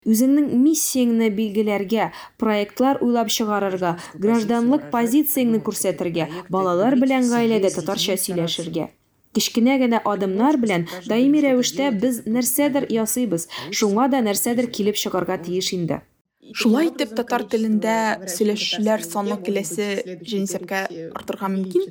Үзеңнең 0.05 0.51
миссияңны 0.61 1.31
билгеләргә, 1.33 2.11
проектлар 2.37 3.01
уйлап 3.05 3.31
чыгарырга, 3.33 3.95
гражданлык 4.21 4.91
позицияңны 4.93 5.63
күрсәтергә, 5.65 6.29
балалар 6.53 6.99
белән 7.01 7.31
гаиләдә 7.31 7.73
татарча 7.79 8.19
сөйләшергә. 8.21 8.91
Кичкенә 9.35 9.79
генә 9.81 10.03
адымнар 10.07 10.61
белән 10.61 10.85
даими 11.09 11.41
рәвештә 11.43 11.89
без 11.91 12.21
нәрсәдер 12.29 12.87
ясыйбыз, 12.93 13.49
шуңа 13.73 14.11
да 14.13 14.21
нәрсәдер 14.23 14.69
килеп 14.71 15.01
чыгарга 15.01 15.41
тиеш 15.43 15.73
инде. 15.75 16.05
Шулай 16.53 16.91
итеп, 16.91 17.15
татар 17.17 17.47
телендә 17.49 18.29
сөйләшүләр 18.29 19.03
саны 19.03 19.39
киләсе 19.43 19.87
җенисәпкә 20.21 20.85
артырга 21.17 21.49
мөмкин. 21.49 21.89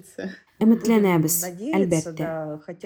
Надеяться, 0.65 1.49
әлбәттә. 1.78 2.28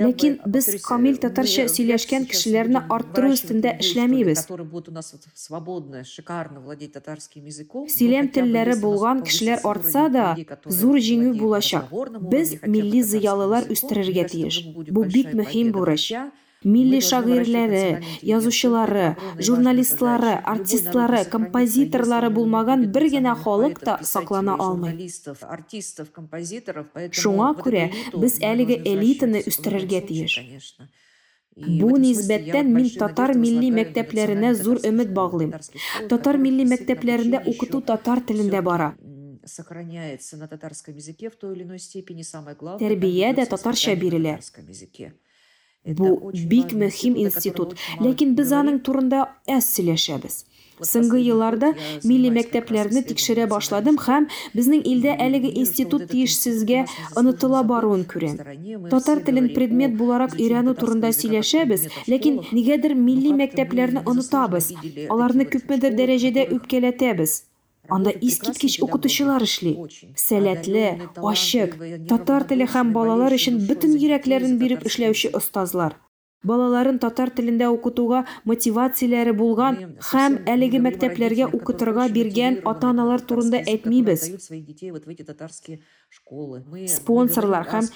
Ләкин 0.01 0.37
без 0.45 0.69
камил 0.85 1.19
татарча 1.21 1.67
сөйләшкән 1.71 2.25
кешеләрне 2.31 2.83
арттыру 2.89 3.31
өстендә 3.35 3.75
эшләмибез. 3.83 4.45
Сөйләм 7.97 8.31
телләре 8.37 8.75
булган 8.81 9.23
кешеләр 9.27 9.63
артса 9.71 10.07
да, 10.13 10.27
зур 10.79 10.97
җиңү 11.09 11.35
булачак. 11.39 11.93
Без 12.33 12.57
милли 12.65 13.03
зыялылар 13.03 13.69
үстерергә 13.71 14.27
тиеш. 14.33 14.61
Бу 14.89 15.05
бик 15.05 15.33
мөһим 15.33 15.71
бурыч. 15.75 16.11
Милли 16.63 16.99
шагыйрьләре 17.05 18.01
язучылары 18.25 19.07
журналистлары 19.37 20.33
артистлары 20.53 21.23
композиторлары 21.29 22.31
булмаган 22.33 22.85
бер 22.95 23.05
генә 23.13 23.35
халык 23.43 23.79
та 23.79 23.99
саклана 24.01 24.55
алмый 24.57 24.97
шуңа 27.21 27.51
күрә 27.61 27.83
без 28.15 28.39
әлеге 28.51 28.79
элитаны 28.93 29.43
үстерергә 29.51 30.01
тиеш 30.07 30.39
Бу 31.57 31.95
нисбәттән 31.97 32.67
мин 32.73 32.89
татар 33.01 33.33
милли 33.33 33.71
мәктәпләренә 33.73 34.51
зур 34.59 34.77
өмет 34.85 35.09
баглыйм. 35.13 35.55
Татар 36.11 36.37
милли 36.37 36.67
мәктәпләрендә 36.69 37.41
укыту 37.49 37.81
татар 37.81 38.21
телендә 38.21 38.61
бара. 38.61 38.91
сохраняется 39.47 40.37
на 40.37 40.47
татарском 40.47 40.95
языке 40.95 41.29
в 41.29 41.35
той 41.35 41.55
или 41.55 41.63
иной 41.63 41.79
степени. 41.79 42.21
Самое 42.21 42.55
главное, 42.55 42.79
Тәрбия 42.79 43.33
дә 43.33 43.45
татарча 43.47 43.95
бирелә. 43.95 44.39
Бу 45.87 46.31
бик 46.33 46.73
мөһим 46.73 47.15
институт, 47.23 47.75
ләкин 48.03 48.35
без 48.35 48.51
аның 48.51 48.83
турында 48.83 49.25
әз 49.47 49.71
сөйләшәбез. 49.77 50.43
Соңгы 50.85 51.17
елларда 51.23 51.71
милли 52.05 52.29
мәктәпләрне 52.35 53.01
тикшерә 53.07 53.47
башладым 53.49 53.97
һәм 54.03 54.27
безнең 54.53 54.83
илдә 54.91 55.15
әлеге 55.25 55.49
институт 55.63 56.05
тиешсезгә 56.11 56.83
онытыла 57.17 57.63
баруын 57.71 58.05
күрәм. 58.11 58.37
Татар 58.91 59.23
телен 59.25 59.49
предмет 59.57 59.97
буларак 59.97 60.37
өйрәнү 60.37 60.75
турында 60.77 61.13
сөйләшәбез, 61.17 61.87
ләкин 62.13 62.41
нигәдер 62.51 62.93
милли 62.93 63.33
мәктәпләрне 63.41 64.05
онытабыз. 64.05 64.73
Аларны 65.09 65.49
күпмедер 65.49 65.97
дәрәҗәдә 65.97 66.49
үпкәләтәбез. 66.59 67.39
Анда 67.89 68.11
искиткеч 68.11 68.79
укытучылар 68.83 69.43
эшли. 69.43 69.75
Сәләтле, 70.15 70.87
ачык, 71.31 71.77
татар 72.09 72.47
теле 72.49 72.67
һәм 72.73 72.91
балалар 72.97 73.37
өчен 73.37 73.63
бөтен 73.69 73.95
йөрәкләрен 73.99 74.59
биреп 74.61 74.85
эшләүче 74.89 75.31
остазлар. 75.39 75.95
Балаларын 76.45 76.99
татар 77.01 77.31
телендә 77.33 77.67
укытуга 77.73 78.19
мотивацияләре 78.49 79.31
булган 79.39 79.79
һәм 80.11 80.35
әлеге 80.53 80.79
мәктәпләргә 80.85 81.47
укытырга 81.57 82.05
биргән 82.13 82.59
ата-аналар 82.71 83.23
турында 83.31 83.63
әйтмибез. 83.73 84.27
Спонсорлар 86.93 87.67
һәм 87.73 87.89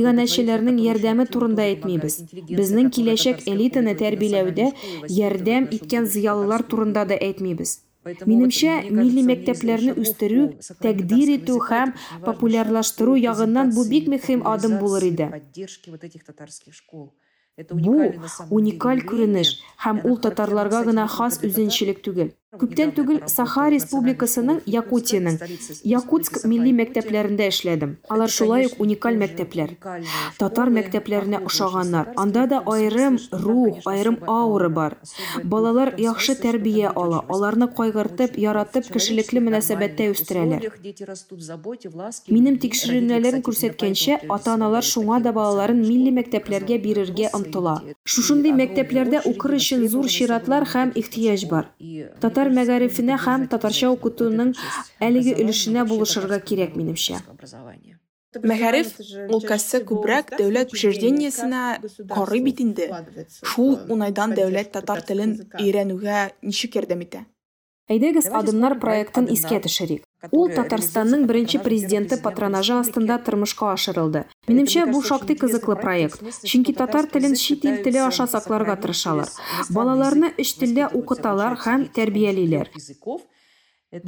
иганәчеләрнең 0.00 0.80
ярдәме 0.86 1.28
турында 1.36 1.68
әйтмибез. 1.68 2.18
Безнең 2.48 2.90
киләчәк 2.96 3.46
элитаны 3.54 3.94
тәрбияләүдә 4.02 4.72
ярдәм 5.20 5.68
иткән 5.78 6.08
зыялылар 6.16 6.64
турында 6.64 7.04
да 7.12 7.20
әйтмибез. 7.20 7.82
Минемчә, 8.02 8.72
милли 8.90 9.22
мәктәпләрне 9.26 9.92
үстерү, 10.02 10.44
тәкъдир 10.82 11.30
итү 11.36 11.58
һәм 11.68 11.92
популярлаштыру 12.24 13.14
ягыннан 13.22 13.70
бу 13.76 13.84
бик 13.92 14.08
мөһим 14.14 14.42
адым 14.52 14.78
булыр 14.82 15.06
иде. 15.06 15.28
Бу 17.70 17.94
уникаль 18.58 19.04
күренеш 19.06 19.54
һәм 19.84 20.02
ул 20.08 20.18
татарларга 20.26 20.82
гына 20.88 21.06
хас 21.16 21.38
үзенчәлек 21.46 22.02
түгел. 22.02 22.32
Күптән 22.52 22.90
түгел 22.92 23.22
Саха 23.32 23.62
Республикасының 23.72 24.58
Якутияның 24.68 25.38
Якутск 25.88 26.42
милли 26.44 26.74
мәктәпләрендә 26.76 27.46
эшләдем. 27.48 27.94
Алар 28.12 28.28
шулай 28.28 28.66
ук 28.68 28.74
уникаль 28.84 29.16
мәктәпләр. 29.16 29.70
Татар 30.36 30.68
мәктәпләренә 30.68 31.40
ошаганнар. 31.48 32.10
Анда 32.20 32.42
да 32.50 32.58
айрым 32.68 33.16
рух, 33.32 33.78
айрым 33.88 34.18
аура 34.28 34.68
бар. 34.68 34.98
Балалар 35.42 35.94
яхшы 35.96 36.34
тәрбия 36.42 36.90
ала, 36.92 37.22
аларны 37.32 37.70
кайгыртып, 37.72 38.36
яратып, 38.36 38.90
кешелекле 38.92 39.40
мөнәсәбәттә 39.48 40.10
үстерәләр. 40.12 40.68
Минем 42.28 42.60
тикшеренүләрем 42.60 43.40
күрсәткәнчә, 43.48 44.20
ата-аналар 44.28 44.84
шуңа 44.84 45.22
да 45.24 45.32
балаларын 45.32 45.80
милли 45.80 46.12
мәктәпләргә 46.20 46.82
бирергә 46.84 47.32
омтыла. 47.32 47.78
Шушындый 48.04 48.52
мәктәпләрдә 48.60 49.24
укыр 49.32 49.56
өчен 49.56 49.88
зур 49.88 50.12
чиратлар 50.12 50.68
һәм 50.68 50.92
ихтыяҗ 51.00 51.48
бар. 51.48 51.72
Татар 52.20 52.41
татар 52.42 52.56
мәгарифенә 52.58 53.16
һәм 53.22 53.46
татарча 53.50 53.88
укытуның 53.94 54.54
әлеге 55.00 55.36
өлешенә 55.38 55.84
булышырга 55.86 56.40
кирәк 56.42 56.74
минемчә. 56.74 57.20
Мәгариф 58.42 58.96
өлкәсе 59.28 59.82
күбрәк 59.86 60.32
дәүләт 60.40 60.72
учреждениесенә 60.72 61.62
карый 62.10 62.40
бит 62.42 62.62
инде. 62.64 62.88
Шул 63.44 63.76
уңайдан 63.92 64.34
дәүләт 64.34 64.72
татар 64.74 65.04
телен 65.06 65.36
өйрәнүгә 65.60 66.30
ничек 66.42 66.80
ярдәм 66.80 67.04
итә? 67.06 67.26
Әйдәгез 67.92 68.30
адымнар 68.32 68.78
проектын 68.80 69.28
искә 69.30 69.60
төшерик. 69.62 70.08
Ул 70.30 70.52
Татарстанның 70.54 71.24
беренче 71.26 71.58
президенты 71.58 72.18
патронажы 72.22 72.76
астында 72.76 73.16
тормышка 73.26 73.72
ашырылды. 73.72 74.22
Минемчә, 74.46 74.84
бу 74.86 75.02
шактый 75.02 75.34
кызыклы 75.40 75.74
проект, 75.80 76.22
чөнки 76.46 76.74
татар 76.78 77.08
телен 77.10 77.34
чит 77.34 77.64
ил 77.66 77.82
теле 77.82 78.04
аша 78.06 78.28
сакларга 78.30 78.76
тырышалар. 78.76 79.32
Балаларны 79.70 80.30
өч 80.38 80.54
телдә 80.60 80.92
укыталар 80.94 81.58
һәм 81.64 81.88
тәрбиялиләр. 81.96 82.70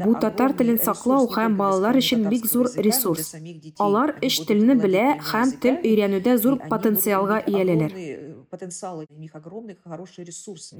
Бу 0.04 0.14
татар 0.20 0.54
телен 0.56 0.78
саклау 0.78 1.26
һәм 1.34 1.58
балалар 1.58 1.98
өчен 1.98 2.28
бик 2.30 2.46
зур 2.46 2.70
ресурс. 2.86 3.34
Алар 3.78 4.14
өч 4.22 4.38
телне 4.46 4.78
белә 4.78 5.18
һәм 5.32 5.58
тел 5.60 5.82
өйрәнүдә 5.82 6.38
зур 6.38 6.60
потенциалга 6.70 7.42
ияләләр. 7.42 7.98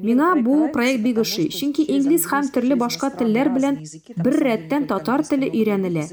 Миңа 0.09 0.31
бу 0.47 0.57
проект 0.73 1.05
бик 1.05 1.21
ошый, 1.25 1.51
чөнки 1.59 1.87
инглиз 1.97 2.27
һәм 2.33 2.51
төрле 2.55 2.81
башка 2.81 3.11
телләр 3.21 3.53
белән 3.59 3.79
бер 4.17 4.41
рәттән 4.49 4.89
татар 4.91 5.25
теле 5.29 5.51
өйрәнелә. 5.51 6.09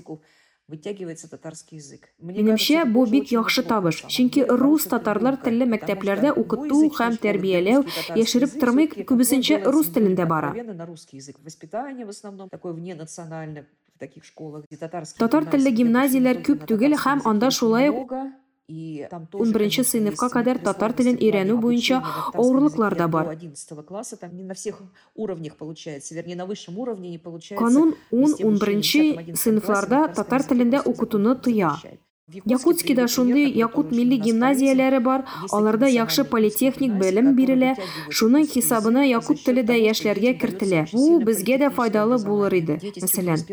вытягивается 0.71 1.29
татарский 1.29 1.77
язык. 1.77 2.09
Минемчә, 2.19 2.85
бу 2.87 3.05
бик 3.05 3.31
яхшы 3.35 3.63
табыш, 3.67 4.01
чөнки 4.07 4.45
рус 4.47 4.87
татарлар 4.91 5.37
телле 5.45 5.67
мәктәпләрдә 5.73 6.31
укыту 6.41 6.87
һәм 6.97 7.17
тәрбияләү 7.21 7.83
яшереп 8.15 8.55
тормый, 8.61 8.87
күбесенчә 9.11 9.61
рус 9.67 9.91
телендә 9.91 10.25
бара. 10.25 10.53
на 10.53 10.85
русский 10.85 11.17
язык. 11.17 11.37
Воспитание 11.43 12.05
в 12.05 12.09
основном 12.09 12.49
такое 12.49 12.73
вненациональное 12.73 13.67
в 13.95 13.99
таких 13.99 14.23
школах, 14.23 14.63
где 14.65 14.77
татарский. 14.77 15.19
Татар 15.19 15.45
телле 15.45 15.71
гимназияләр 15.71 16.41
күп 16.41 16.65
түгел 16.65 16.95
һәм 16.95 17.21
анда 17.25 17.51
шулай 17.51 17.89
ук 17.89 18.13
Тоже 19.31 19.51
11 19.51 19.87
сыйныфка 19.87 20.29
кадәр 20.29 20.59
татар 20.59 20.93
телен 20.93 21.17
өйрәнү 21.19 21.57
буенча 21.61 22.01
авырлыклар 22.33 22.95
да 22.95 23.07
бар. 23.07 23.27
11 23.29 23.85
класса 23.85 24.17
там 24.17 24.35
не 24.35 24.43
на 24.43 24.53
всех 24.53 24.81
уровнях 25.15 25.57
получается, 25.57 26.15
вернее 26.15 26.35
на 26.35 26.45
высшем 26.45 26.77
уровне 26.79 27.09
не 27.09 27.17
получается. 27.17 27.65
Канун 27.65 27.95
везде 28.11 28.43
10-11 28.43 28.47
обучение. 28.47 29.35
сыйныфларда 29.35 30.07
татар 30.15 30.43
телендә 30.43 30.81
укытуны 30.85 31.35
тыя. 31.35 31.77
Якутскида 32.45 33.07
шундый 33.07 33.51
Якут 33.51 33.91
милли 33.91 34.15
гимназияләре 34.15 34.99
бар, 34.99 35.25
аларда 35.51 35.87
яхшы 35.87 36.23
политехник 36.23 36.93
белем 36.99 37.33
бирелә, 37.35 37.75
шуның 38.09 38.45
хисабына 38.47 39.03
Якут 39.07 39.43
теле 39.43 39.63
дә 39.67 39.75
яшьләргә 39.75 40.33
кертелә. 40.39 40.85
Бу 40.93 41.19
безгә 41.19 41.57
дә 41.59 41.69
файдалы 41.75 42.19
булыр 42.23 42.55
иде. 42.55 42.77
Мәсәлән, 43.01 43.43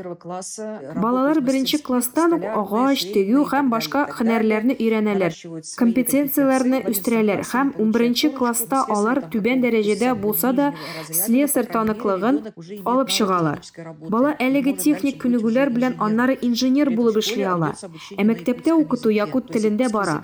балалар 1.02 1.40
беренче 1.40 1.78
класстан 1.82 2.36
ук 2.38 2.44
агач, 2.44 3.02
тегү 3.14 3.44
һәм 3.50 3.70
башка 3.72 4.04
һөнәрләрне 4.18 4.76
өйрәнәләр. 4.78 5.34
Компетенцияләрне 5.78 6.82
үстерәләр 6.92 7.42
һәм 7.50 7.74
11 7.82 8.34
класста 8.38 8.84
алар 8.88 9.24
түбән 9.32 9.62
дәрәҗәдә 9.64 10.14
булса 10.14 10.52
да 10.52 10.72
слесарь 11.10 11.70
таныклыгын 11.72 12.40
алып 12.84 13.10
чыгалар. 13.10 13.62
Бала 14.08 14.34
әлеге 14.38 14.76
техник 14.76 15.20
күнегүләр 15.22 15.72
белән 15.74 15.98
аннары 15.98 16.38
инженер 16.42 16.90
булып 16.94 17.20
эшли 17.22 17.42
ала. 17.42 17.74
Ә 18.18 18.24
мәктәптә 18.28 18.67
укыту 18.75 19.09
якут 19.09 19.51
телендә 19.51 19.89
бара. 19.93 20.17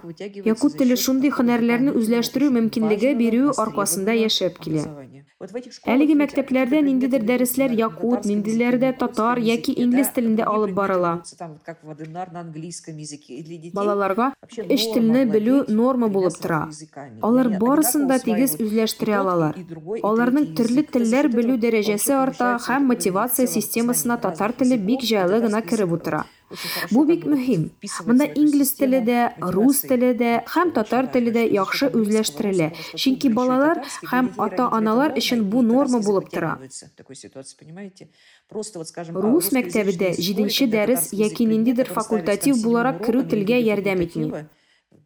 Якут 0.45 0.77
теле 0.77 0.95
шундый 0.95 1.31
һөнәрләрне 1.31 1.93
үзләштерү 1.99 2.49
мөмкинлеге 2.57 3.15
бирү 3.15 3.53
аркасында 3.65 4.15
яшәп 4.19 4.59
килә. 4.59 4.85
Әлеге 5.94 6.14
мәктәпләрдә 6.18 6.80
ниндидер 6.86 7.24
дәресләр 7.28 7.74
якут, 7.76 8.26
ниндиләрдә 8.28 8.92
татар 9.00 9.40
яки 9.44 9.74
инглиз 9.84 10.10
телендә 10.16 10.46
алып 10.48 10.72
барыла. 10.76 11.12
Балаларга 13.78 14.30
эш 14.76 14.86
телне 14.94 15.24
белү 15.30 15.64
норма 15.68 16.08
булып 16.08 16.38
тора. 16.44 16.60
Алар 17.22 17.50
барысын 17.60 18.06
да 18.08 18.20
тигез 18.22 18.56
үзләштерә 18.60 19.18
алалар. 19.20 19.58
Аларның 20.02 20.54
төрле 20.56 20.86
телләр 20.94 21.28
белү 21.34 21.58
дәрәҗәсе 21.66 22.16
арта 22.20 22.54
һәм 22.68 22.88
мотивация 22.92 23.46
системасына 23.58 24.20
татар 24.22 24.56
теле 24.56 24.78
бик 24.78 25.04
җайлы 25.04 25.42
гына 25.44 25.62
кереп 25.66 25.98
утыра. 25.98 26.24
Бу 26.92 27.04
бик 27.04 27.24
мөһим. 27.26 27.70
Монда 28.06 28.26
инглиз 28.36 28.74
теле 28.78 29.00
дә, 29.02 29.32
рус 29.54 29.80
теле 29.88 30.12
дә 30.14 30.32
һәм 30.54 30.70
татар 30.76 31.08
теле 31.10 31.32
дә 31.34 31.42
яхшы 31.50 31.88
үзләштерелә. 31.88 32.68
Чөнки 33.00 33.32
балалар 33.32 33.80
һәм 34.12 34.30
ата-аналар 34.38 35.16
өчен 35.18 35.33
бу 35.42 35.62
норма 35.62 35.98
булып 35.98 36.30
тора. 36.30 36.58
Рус 39.26 39.52
мәктәбендә 39.58 40.12
7 40.14 40.68
дәрес 40.70 41.12
яки 41.12 41.46
ниндидер 41.50 41.90
факультатив 41.90 42.62
буларак 42.62 43.02
керү 43.06 43.24
телгә 43.26 43.58
ярдәм 43.58 44.04
итми. 44.06 44.46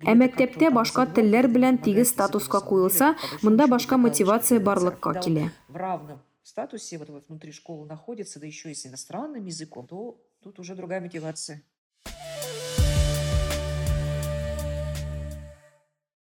Ә 0.07 0.15
мәктәптә 0.15 0.71
башка 0.71 1.07
телләр 1.11 1.49
белән 1.51 1.79
тигез 1.83 2.13
статуска 2.15 2.61
куелса, 2.61 3.17
монда 3.43 3.67
башка 3.67 3.97
мотивация 3.97 4.61
барлыкка 4.61 5.15
килә. 5.19 5.51
в 5.69 5.77
равном 5.77 6.21
статусе 6.43 6.99
вот 6.99 7.29
внутри 7.29 7.53
школы 7.53 7.87
находится, 7.87 8.41
да 8.41 8.47
еще 8.47 8.71
и 8.71 8.75
с 8.75 8.87
иностранным 8.87 9.45
языком, 9.45 9.87
то 9.87 10.21
тут 10.43 10.59
уже 10.59 10.75
другая 10.75 11.01
мотивация. 11.01 11.63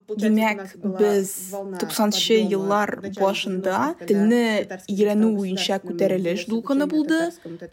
Демәк, 0.10 0.63
без 1.00 1.32
90-нчы 1.54 2.39
еллар 2.52 2.92
башында 3.18 3.94
телне 4.04 4.44
өйрәнү 4.92 5.32
буенча 5.38 5.80
күтәрелеш 5.84 6.48
дулкыны 6.52 6.88
булды. 6.92 7.22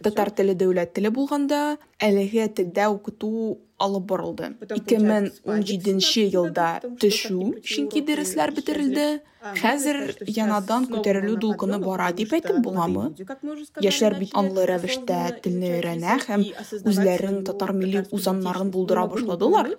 Татар 0.05 0.31
теле 0.31 0.55
дәүләт 0.59 0.95
теле 0.97 1.11
булганда, 1.15 1.79
әлеге 1.99 2.47
телдә 2.55 2.89
укыту 2.95 3.59
алып 3.87 4.07
барылды 4.13 4.53
2017 4.77 6.29
елда 6.37 6.69
төшү 7.03 7.51
чөнки 7.73 8.05
дәресләр 8.09 8.55
бетерелде 8.57 9.09
хәзер 9.41 9.99
янадан 10.37 10.87
күтәрелү 10.91 11.37
дулкыны 11.41 11.79
бара 11.81 12.11
дип 12.17 12.35
әйтеп 12.37 12.59
буламы? 12.65 13.07
яшьләр 13.81 14.19
бит 14.21 14.35
анлы 14.37 14.67
рәвештә 14.69 15.21
телне 15.45 15.71
өйрәнә 15.79 16.17
һәм 16.27 16.45
үзләрен 16.93 17.39
татар 17.49 17.73
милли 17.77 18.05
узаннарын 18.13 18.71
булдыра 18.75 19.07
башладылар. 19.13 19.71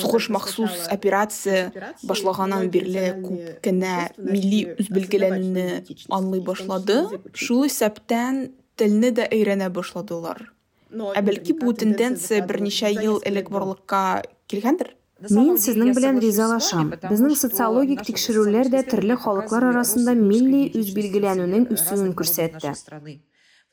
сугыш 0.00 0.30
махсус 0.36 0.86
операция 0.88 1.72
башлаганнан 2.02 2.70
бирле 2.70 3.04
күп 3.26 3.60
кенә 3.66 3.96
милли 4.16 4.62
үзбелгеләнүне 4.78 5.84
аңлый 6.08 6.40
башлады. 6.40 7.02
шул 7.34 7.66
исәптән 7.68 8.48
телне 8.76 9.12
дә 9.12 9.28
өйрәнә 9.28 9.68
башладылар. 9.68 10.48
Ә 10.90 11.22
бәлки 11.22 11.54
бу 11.58 11.72
тенденция 11.72 12.44
берничә 12.46 12.90
ел 12.94 13.20
элек 13.26 13.50
барлыкка 13.50 14.22
килгәндер 14.50 14.96
Мин 15.28 15.58
сезнең 15.60 15.90
белән 15.96 16.18
ризалашам. 16.22 16.94
Безнең 17.02 17.34
социологик 17.36 18.00
тикшерүләр 18.06 18.70
дә 18.72 18.80
төрле 18.88 19.18
халыклар 19.20 19.66
арасында 19.68 20.14
милли 20.16 20.62
үзбилгеләнүнең 20.80 21.66
үсүен 21.74 22.14
күрсәтте. 22.16 22.72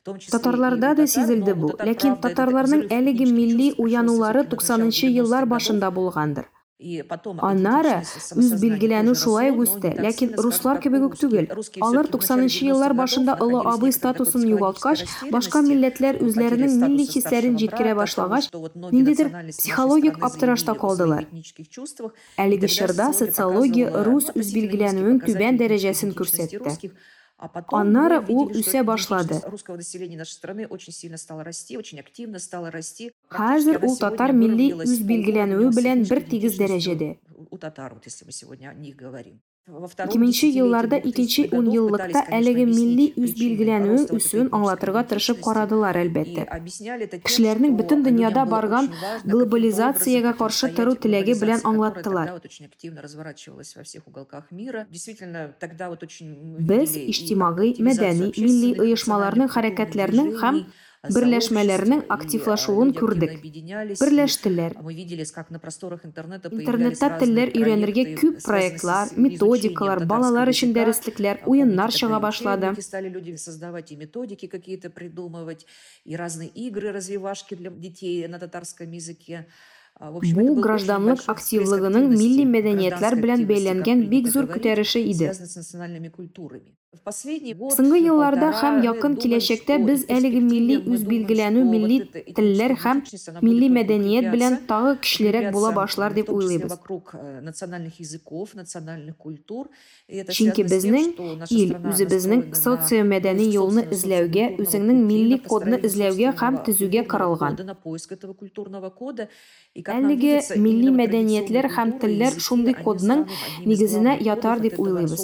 Татарларда 0.04 0.92
да 0.98 1.06
сизелде 1.08 1.54
бу, 1.56 1.72
ләкин 1.88 2.18
татарларның 2.20 2.84
әлеге 2.92 3.24
милли 3.32 3.70
уянулары 3.80 4.44
90-нчы 4.52 5.08
еллар 5.08 5.48
башында 5.48 5.90
булгандыр. 5.90 6.50
Аннары 6.78 7.94
үз 8.38 8.52
билгеләнү 8.62 9.16
шулай 9.18 9.48
үсте, 9.50 9.90
ләкин 9.98 10.36
руслар 10.38 10.78
кебек 10.78 11.08
үк 11.08 11.16
түгел. 11.18 11.48
Алар 11.82 12.06
90-нчы 12.06 12.68
еллар 12.70 12.94
башында 12.94 13.34
олы 13.42 13.64
абый 13.66 13.90
статусын 13.96 14.46
югалткач, 14.46 15.02
башка 15.34 15.64
милләтләр 15.66 16.20
үзләренең 16.22 16.78
милли 16.84 17.08
хисләрен 17.10 17.58
җиткерә 17.58 17.96
башлагач, 17.98 18.46
ниндидер 18.94 19.34
психологик 19.50 20.22
аптырашта 20.22 20.78
калдылар. 20.78 21.26
Әлеге 22.38 22.70
чорда 22.70 23.10
социология 23.10 23.90
рус 24.06 24.30
үз 24.38 24.54
билгеләнүнең 24.54 25.24
түбән 25.26 25.58
дәрәҗәсен 25.58 26.14
күрсәтте. 26.14 26.94
Аннары 27.38 28.18
ул 28.28 28.50
үсә 28.50 28.82
башлады. 28.82 29.38
Населения 29.68 30.16
нашей 30.16 30.32
страны 30.32 30.66
очень 30.66 30.92
сильно 30.92 31.16
стало 31.16 31.44
расти, 31.44 31.78
очень 31.78 32.00
активно 32.00 32.38
стало 32.38 32.70
расти. 32.70 33.12
Хәзер 33.30 33.84
ул 33.84 33.96
татар 33.96 34.32
милли 34.32 34.72
үз 34.74 34.98
билгеләнүе 35.06 35.70
белән 35.76 36.02
бер 36.08 36.22
тигез 36.26 36.58
дәрәҗәдә. 36.58 37.14
У 39.70 39.86
татар, 39.86 40.06
вот 40.06 40.14
если 40.14 40.18
мы 40.18 40.32
сегодня 40.32 40.62
о 40.64 40.82
них 40.82 40.88
говорим. 40.88 40.88
2000 40.88 40.88
елларда 40.88 40.96
икенче 40.96 41.48
унъеллыкта 41.52 42.22
әлеге 42.32 42.64
милли 42.64 43.12
үз 43.20 43.34
билгеләнүе 43.36 44.06
үсүен 44.16 44.48
аңлатырга 44.56 45.02
тырышып 45.10 45.42
карадылар 45.44 45.98
әлбәттә. 46.00 46.46
Кешеләрнең 47.26 47.76
бөтен 47.76 48.02
дөньяда 48.06 48.46
барган 48.48 48.88
глобализациягә 49.28 50.32
каршы 50.40 50.72
тору 50.72 50.96
теләге 50.96 51.36
белән 51.36 51.60
аңлаттылар. 51.68 52.40
Без 56.72 56.96
иҗтимагый, 56.96 57.76
мәдәни, 57.76 58.32
милли 58.40 58.74
оешмаларның 58.88 59.52
хәрәкәтләрне 59.52 60.30
һәм 60.40 60.64
берләшмәләрнең 61.06 62.00
активлашуын 62.10 62.90
күрдек. 62.96 63.38
Берләштеләр. 64.00 64.74
Интернетта 66.58 67.10
телләр 67.22 67.52
өйрәнергә 67.54 68.04
күп 68.18 68.42
проектлар, 68.42 69.12
методикалар, 69.14 70.04
балалар 70.10 70.50
өчен 70.50 70.74
дәреслекләр, 70.74 71.44
уеннар 71.46 71.94
чыга 71.94 72.18
башлады. 72.18 72.74
Стали 72.82 73.08
люди 73.08 73.36
создавать 73.36 73.92
и 73.92 73.96
методики 73.96 74.46
какие-то 74.46 74.90
придумывать, 74.90 75.66
и 76.04 76.16
разные 76.16 76.48
игры, 76.48 76.90
развивашки 76.92 77.54
для 77.54 77.70
детей 77.70 78.26
на 78.26 78.38
татарском 78.38 78.90
языке. 78.90 79.46
Бу 79.98 80.44
гражданлык 80.62 81.24
активлыгының 81.32 82.04
милли 82.12 82.44
мәдәниятләр 82.46 83.18
белән 83.18 83.46
бәйләнгән 83.50 84.04
бик 84.12 84.28
зур 84.30 84.46
күтәреше 84.46 85.02
иде. 85.02 85.32
Соңгы 87.08 87.98
елларда 88.00 88.48
һәм 88.60 88.78
якын 88.84 89.14
киләчәктә 89.20 89.76
без 89.84 90.04
әлеге 90.08 90.40
милли 90.44 90.76
үз 90.88 91.02
билгеләнү, 91.08 91.64
милли 91.68 91.98
телләр 92.36 92.74
һәм 92.80 93.02
милли 93.44 93.68
мәдәният 93.74 94.30
белән 94.32 94.56
тагы 94.70 94.94
көчлерәк 95.02 95.50
була 95.52 95.72
башлар 95.76 96.14
дип 96.16 96.30
уйлыйбыз. 96.32 96.72
Чөнки 100.38 100.64
безнең 100.72 101.10
ил 101.58 101.74
үзебезнең 101.92 102.44
социомәдәни 102.56 103.50
юлны 103.52 103.84
эзләүгә, 103.92 104.48
үзеңнең 104.64 105.04
милли 105.10 105.40
кодны 105.44 105.80
эзләүгә 105.84 106.34
һәм 106.40 106.62
төзүгә 106.68 107.04
каралган. 107.12 107.60
Әлеге 109.87 110.33
милли 110.61 110.91
мәдәниятләр 110.93 111.67
һәм 111.73 111.93
телләр 112.01 112.35
шундый 112.47 112.75
кодның 112.77 113.23
нигезенә 113.65 114.17
ятар 114.21 114.59
дип 114.61 114.77
уйлыйбыз. 114.77 115.23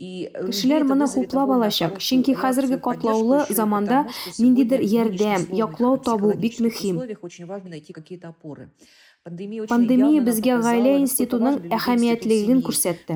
Кешеләр 0.00 0.86
моны 0.90 1.06
хуплап 1.12 1.50
алачак, 1.54 1.98
чөнки 2.02 2.34
хәзерге 2.34 2.80
катлаулы 2.82 3.44
заманда 3.50 4.04
ниндидер 4.38 4.82
ярдәм, 4.82 5.46
яклау 5.54 5.98
табу 5.98 6.32
бик 6.34 6.58
мөһим. 6.58 7.02
Пандемия 9.25 10.19
безгә 10.21 10.55
гаилә 10.61 10.91
институтының 11.01 11.55
әһәмиятлеген 11.73 12.59
күрсәтте. 12.67 13.15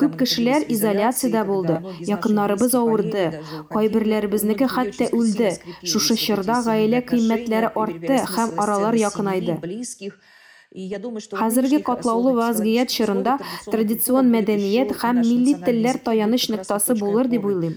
Күп 0.00 0.14
кешеләр 0.22 0.64
изоляциядә 0.72 1.42
булды, 1.44 1.76
якыннарыбыз 2.08 2.72
авырды, 2.80 3.26
кайберләребезнеке 3.74 4.70
хәтта 4.72 5.10
үлде. 5.12 5.50
Шушы 5.84 6.16
чорда 6.22 6.62
гаилә 6.64 7.02
кыйммәтләре 7.10 7.74
артты 7.76 8.22
һәм 8.24 8.56
аралар 8.64 8.96
якынайды. 9.02 9.58
Хәзерге 10.74 11.78
катлаулы 11.86 12.32
вазгыять 12.34 12.90
чорында 12.90 13.36
традицион 13.70 14.30
мәдәният 14.32 14.90
һәм 15.02 15.20
милли 15.22 15.54
телләр 15.62 16.00
таяныч 16.08 16.48
ноктасы 16.50 16.96
булыр 16.98 17.30
дип 17.30 17.46
уйлыйм. 17.46 17.76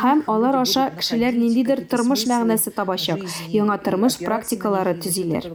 Һәм 0.00 0.24
алар 0.32 0.56
аша 0.62 0.86
кешеләр 0.96 1.36
ниндидер 1.36 1.84
тормыш 1.92 2.24
мәгънәсе 2.32 2.72
табачак, 2.72 3.20
яңа 3.52 3.76
тормыш 3.84 4.16
практикалары 4.24 4.96
төзиләр. 5.04 5.52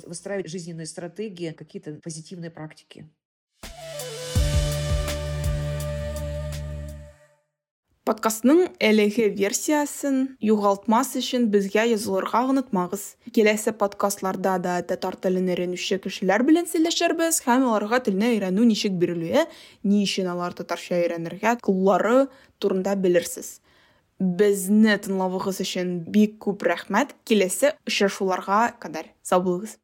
Подкастның 8.03 8.65
әлеге 8.83 9.29
версиясын 9.31 10.17
юғалтмас 10.43 11.13
өчен 11.21 11.45
безгә 11.53 11.85
язылырга 11.87 12.41
онытмагыз. 12.51 13.05
Киләсе 13.31 13.71
подкастларда 13.79 14.57
да 14.59 14.73
татар 14.89 15.15
телен 15.15 15.47
өйрәнүче 15.53 16.01
кешеләр 16.03 16.43
белән 16.43 16.67
сөйләшербез 16.67 17.39
һәм 17.45 17.63
аларга 17.69 18.01
телне 18.03 18.33
өйрәнү 18.33 18.65
ничек 18.67 18.97
бирелүе, 18.99 19.45
ни 19.87 20.01
өчен 20.03 20.27
алар 20.27 20.51
татарча 20.57 20.99
өйрәнергә 20.99 21.55
куллары 21.63 22.25
турында 22.59 22.97
белерсез. 22.99 23.61
Безне 24.19 24.97
тыңлавыгыз 24.99 25.63
өчен 25.63 25.95
бик 26.03 26.35
күп 26.43 26.67
рәхмәт. 26.67 27.15
Киләсе 27.23 27.71
очрашуларга 27.87 28.65
кадәр 28.83 29.13
сау 29.23 29.47
булыгыз. 29.47 29.77